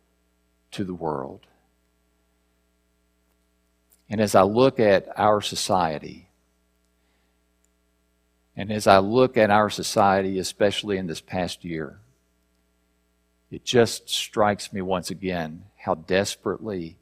to 0.70 0.84
the 0.84 0.94
world. 0.94 1.46
And 4.08 4.20
as 4.20 4.34
I 4.34 4.42
look 4.42 4.78
at 4.78 5.08
our 5.18 5.40
society, 5.40 6.25
and 8.56 8.72
as 8.72 8.86
I 8.86 8.98
look 8.98 9.36
at 9.36 9.50
our 9.50 9.68
society, 9.68 10.38
especially 10.38 10.96
in 10.96 11.06
this 11.06 11.20
past 11.20 11.64
year, 11.64 12.00
it 13.50 13.64
just 13.64 14.08
strikes 14.08 14.72
me 14.72 14.80
once 14.80 15.10
again 15.10 15.64
how 15.76 15.94
desperately 15.94 16.96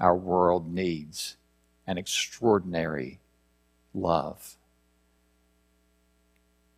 our 0.00 0.16
world 0.16 0.70
needs 0.72 1.36
an 1.86 1.96
extraordinary 1.96 3.20
love. 3.94 4.56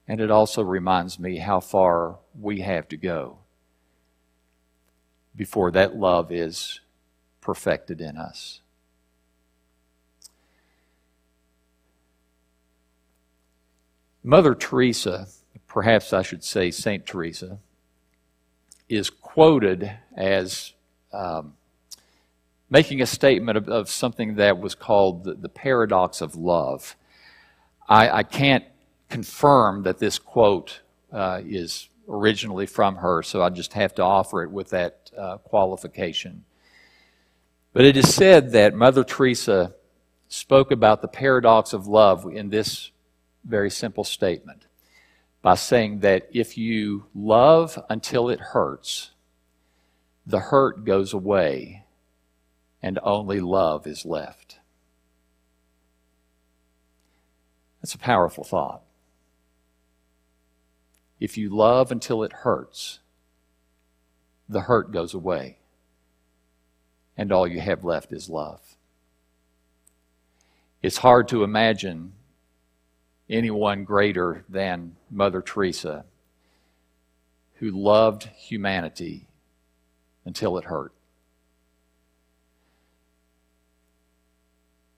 And 0.06 0.20
it 0.20 0.30
also 0.30 0.62
reminds 0.62 1.18
me 1.18 1.38
how 1.38 1.60
far 1.60 2.18
we 2.38 2.60
have 2.60 2.88
to 2.88 2.96
go 2.96 3.38
before 5.34 5.70
that 5.70 5.96
love 5.96 6.32
is 6.32 6.80
perfected 7.40 8.00
in 8.00 8.16
us. 8.16 8.60
Mother 14.22 14.54
Teresa, 14.54 15.28
perhaps 15.66 16.12
I 16.12 16.22
should 16.22 16.42
say 16.42 16.70
Saint 16.70 17.06
Teresa, 17.06 17.58
is 18.88 19.10
quoted 19.10 19.92
as 20.16 20.72
um, 21.12 21.54
making 22.70 23.00
a 23.00 23.06
statement 23.06 23.56
of, 23.56 23.68
of, 23.68 23.88
something 23.88 24.34
that 24.36 24.58
was 24.58 24.74
called 24.74 25.24
the, 25.24 25.34
the 25.34 25.48
paradox 25.48 26.20
of 26.20 26.34
love. 26.36 26.96
I, 27.88 28.10
I, 28.10 28.22
can't 28.22 28.64
confirm 29.08 29.84
that 29.84 29.98
this 29.98 30.18
quote 30.18 30.80
uh, 31.12 31.40
is 31.46 31.88
originally 32.08 32.66
from 32.66 32.96
her, 32.96 33.22
so 33.22 33.42
I 33.42 33.50
just 33.50 33.72
have 33.72 33.94
to 33.94 34.02
offer 34.02 34.42
it 34.42 34.50
with 34.50 34.70
that 34.70 35.10
uh, 35.16 35.38
qualification. 35.38 36.44
But 37.72 37.84
it 37.84 37.96
is 37.96 38.12
said 38.12 38.52
that 38.52 38.74
Mother 38.74 39.04
Teresa 39.04 39.74
spoke 40.28 40.70
about 40.70 41.00
the 41.00 41.08
paradox 41.08 41.72
of 41.72 41.86
love 41.86 42.26
in 42.30 42.50
this 42.50 42.90
very 43.48 43.70
simple 43.70 44.04
statement 44.04 44.66
by 45.42 45.54
saying 45.54 46.00
that 46.00 46.28
if 46.32 46.58
you 46.58 47.06
love 47.14 47.82
until 47.88 48.28
it 48.28 48.40
hurts, 48.40 49.10
the 50.26 50.40
hurt 50.40 50.84
goes 50.84 51.12
away 51.12 51.84
and 52.82 52.98
only 53.02 53.40
love 53.40 53.86
is 53.86 54.04
left. 54.04 54.58
That's 57.80 57.94
a 57.94 57.98
powerful 57.98 58.44
thought. 58.44 58.82
If 61.18 61.38
you 61.38 61.48
love 61.48 61.90
until 61.90 62.22
it 62.22 62.32
hurts, 62.32 63.00
the 64.48 64.62
hurt 64.62 64.92
goes 64.92 65.14
away 65.14 65.58
and 67.16 67.32
all 67.32 67.46
you 67.46 67.60
have 67.60 67.84
left 67.84 68.12
is 68.12 68.28
love. 68.28 68.76
It's 70.82 70.98
hard 70.98 71.26
to 71.28 71.42
imagine 71.42 72.12
anyone 73.28 73.84
greater 73.84 74.44
than 74.48 74.96
Mother 75.10 75.42
Teresa, 75.42 76.04
who 77.54 77.70
loved 77.70 78.24
humanity 78.36 79.26
until 80.24 80.56
it 80.58 80.64
hurt. 80.64 80.92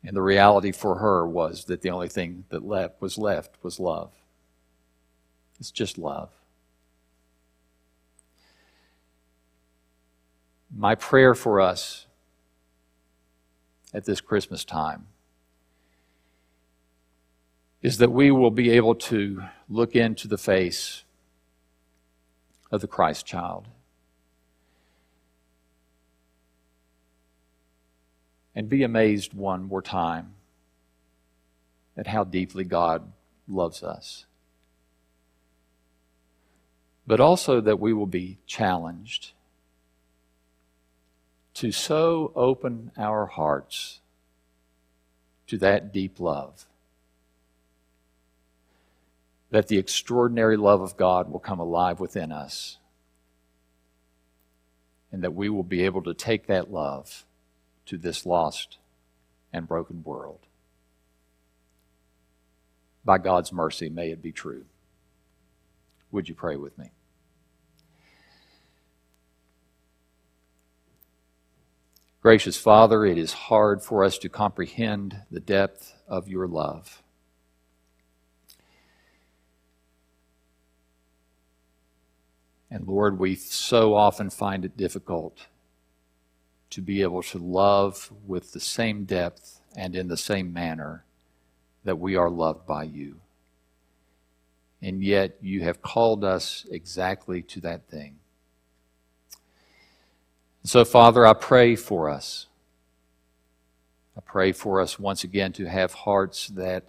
And 0.03 0.17
the 0.17 0.23
reality 0.23 0.73
for 0.73 0.97
her 0.97 1.27
was 1.27 1.65
that 1.67 1.83
the 1.83 1.91
only 1.91 2.09
thing 2.09 2.45
that 2.49 2.65
left 2.65 3.01
was 3.03 3.19
left 3.19 3.57
was 3.63 3.79
love. 3.79 4.13
It's 5.59 5.71
just 5.71 5.99
love. 5.99 6.31
My 10.75 10.95
prayer 10.95 11.35
for 11.35 11.61
us 11.61 12.07
at 13.93 14.05
this 14.05 14.21
Christmas 14.21 14.65
time 14.65 15.07
is 17.83 17.99
that 17.99 18.13
we 18.13 18.31
will 18.31 18.51
be 18.51 18.71
able 18.71 18.95
to 18.95 19.43
look 19.69 19.97
into 19.97 20.29
the 20.29 20.39
face 20.39 21.05
of 22.71 22.81
the 22.81 22.87
Christ 22.87 23.25
child 23.25 23.67
and 28.55 28.69
be 28.69 28.83
amazed 28.83 29.33
one 29.33 29.63
more 29.63 29.81
time 29.81 30.35
at 31.97 32.07
how 32.07 32.25
deeply 32.25 32.65
God 32.65 33.13
loves 33.49 33.83
us. 33.83 34.27
But 37.07 37.21
also 37.21 37.61
that 37.61 37.81
we 37.81 37.93
will 37.93 38.07
be 38.07 38.39
challenged 38.47 39.33
to 41.55 41.73
so 41.73 42.31
open 42.37 42.93
our 42.97 43.27
hearts 43.27 44.01
to 45.47 45.59
that 45.59 45.93
deep 45.93 46.21
love 46.21 46.67
that 49.51 49.69
the 49.69 49.79
extraordinary 49.79 50.57
love 50.57 50.81
of 50.81 50.97
God 50.97 51.31
will 51.31 51.41
come 51.41 51.59
alive 51.59 52.01
within 52.01 52.33
us 52.33 52.79
and 55.13 55.23
that 55.23 55.35
we 55.35 55.49
will 55.49 55.65
be 55.65 55.85
able 55.85 56.03
to 56.03 56.15
take 56.15 56.47
that 56.47 56.71
love 56.71 57.25
to 57.87 57.99
this 57.99 58.25
lost 58.25 58.79
and 59.53 59.67
broken 59.67 60.03
world. 60.05 60.41
By 63.05 63.19
God's 63.19 63.53
mercy, 63.53 63.89
may 63.89 64.11
it 64.11 64.23
be 64.23 64.31
true. 64.31 64.67
Would 66.13 66.29
you 66.29 66.35
pray 66.35 66.57
with 66.57 66.79
me? 66.79 66.93
Gracious 72.23 72.59
Father, 72.59 73.07
it 73.07 73.17
is 73.17 73.33
hard 73.33 73.83
for 73.83 74.05
us 74.05 74.19
to 74.19 74.29
comprehend 74.29 75.23
the 75.31 75.41
depth 75.41 75.95
of 76.07 76.29
your 76.29 76.47
love. 76.47 77.03
And 82.71 82.87
Lord, 82.87 83.19
we 83.19 83.35
so 83.35 83.95
often 83.95 84.31
find 84.31 84.65
it 84.65 84.77
difficult 84.77 85.47
to 86.71 86.81
be 86.81 87.03
able 87.03 87.23
to 87.23 87.39
love 87.39 88.13
with 88.27 88.53
the 88.53 88.61
same 88.61 89.05
depth 89.05 89.61
and 89.77 89.97
in 89.97 90.09
the 90.09 90.17
same 90.17 90.53
manner 90.53 91.05
that 91.85 91.99
we 91.99 92.15
are 92.15 92.31
loved 92.31 92.67
by 92.67 92.85
you. 92.85 93.17
And 94.81 95.03
yet 95.03 95.37
you 95.43 95.63
have 95.63 95.83
called 95.83 96.25
us 96.25 96.65
exactly 96.71 97.43
to 97.43 97.61
that 97.61 97.89
thing. 97.89 98.17
So, 100.63 100.85
Father, 100.85 101.27
I 101.27 101.33
pray 101.33 101.75
for 101.75 102.09
us. 102.09 102.47
I 104.17 104.21
pray 104.21 104.53
for 104.53 104.81
us 104.81 104.99
once 104.99 105.25
again 105.25 105.53
to 105.55 105.67
have 105.67 105.93
hearts 105.93 106.49
that 106.49 106.85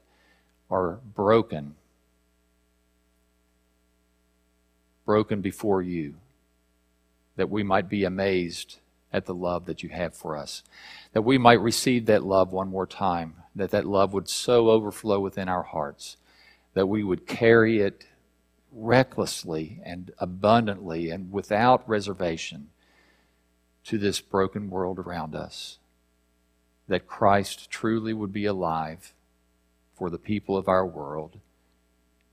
are 0.69 0.99
broken 1.15 1.75
broken 5.11 5.41
before 5.41 5.81
you, 5.81 6.15
that 7.35 7.49
we 7.49 7.63
might 7.63 7.89
be 7.89 8.05
amazed 8.05 8.77
at 9.11 9.25
the 9.25 9.33
love 9.33 9.65
that 9.65 9.83
you 9.83 9.89
have 9.89 10.15
for 10.15 10.37
us, 10.37 10.63
that 11.11 11.23
we 11.23 11.37
might 11.37 11.59
receive 11.59 12.05
that 12.05 12.23
love 12.23 12.53
one 12.53 12.69
more 12.69 12.87
time, 12.87 13.35
that 13.53 13.71
that 13.71 13.85
love 13.85 14.13
would 14.13 14.29
so 14.29 14.69
overflow 14.69 15.19
within 15.19 15.49
our 15.49 15.63
hearts, 15.63 16.15
that 16.75 16.85
we 16.85 17.03
would 17.03 17.27
carry 17.27 17.81
it 17.81 18.05
recklessly 18.71 19.81
and 19.83 20.13
abundantly 20.17 21.09
and 21.09 21.29
without 21.29 21.83
reservation 21.89 22.69
to 23.83 23.97
this 23.97 24.21
broken 24.21 24.69
world 24.69 24.97
around 24.97 25.35
us, 25.35 25.77
that 26.87 27.05
Christ 27.05 27.69
truly 27.69 28.13
would 28.13 28.31
be 28.31 28.45
alive 28.45 29.11
for 29.93 30.09
the 30.09 30.17
people 30.17 30.55
of 30.55 30.69
our 30.69 30.85
world, 30.85 31.37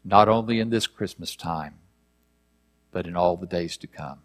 not 0.05 0.29
only 0.29 0.61
in 0.61 0.71
this 0.71 0.87
Christmas 0.87 1.35
time, 1.35 1.75
but 2.93 3.07
in 3.07 3.17
all 3.17 3.37
the 3.37 3.47
days 3.47 3.77
to 3.79 3.87
come. 3.87 4.21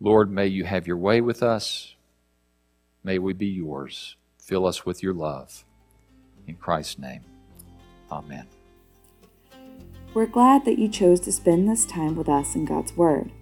Lord, 0.00 0.30
may 0.30 0.46
you 0.46 0.64
have 0.64 0.86
your 0.86 0.98
way 0.98 1.20
with 1.20 1.42
us. 1.42 1.94
May 3.02 3.18
we 3.18 3.32
be 3.32 3.46
yours. 3.46 4.16
Fill 4.38 4.66
us 4.66 4.84
with 4.84 5.02
your 5.02 5.14
love. 5.14 5.64
In 6.46 6.56
Christ's 6.56 6.98
name, 6.98 7.22
amen. 8.10 8.46
We're 10.14 10.26
glad 10.26 10.64
that 10.64 10.78
you 10.78 10.88
chose 10.88 11.20
to 11.20 11.32
spend 11.32 11.68
this 11.68 11.84
time 11.84 12.16
with 12.16 12.28
us 12.28 12.54
in 12.54 12.64
God's 12.64 12.96
Word. 12.96 13.32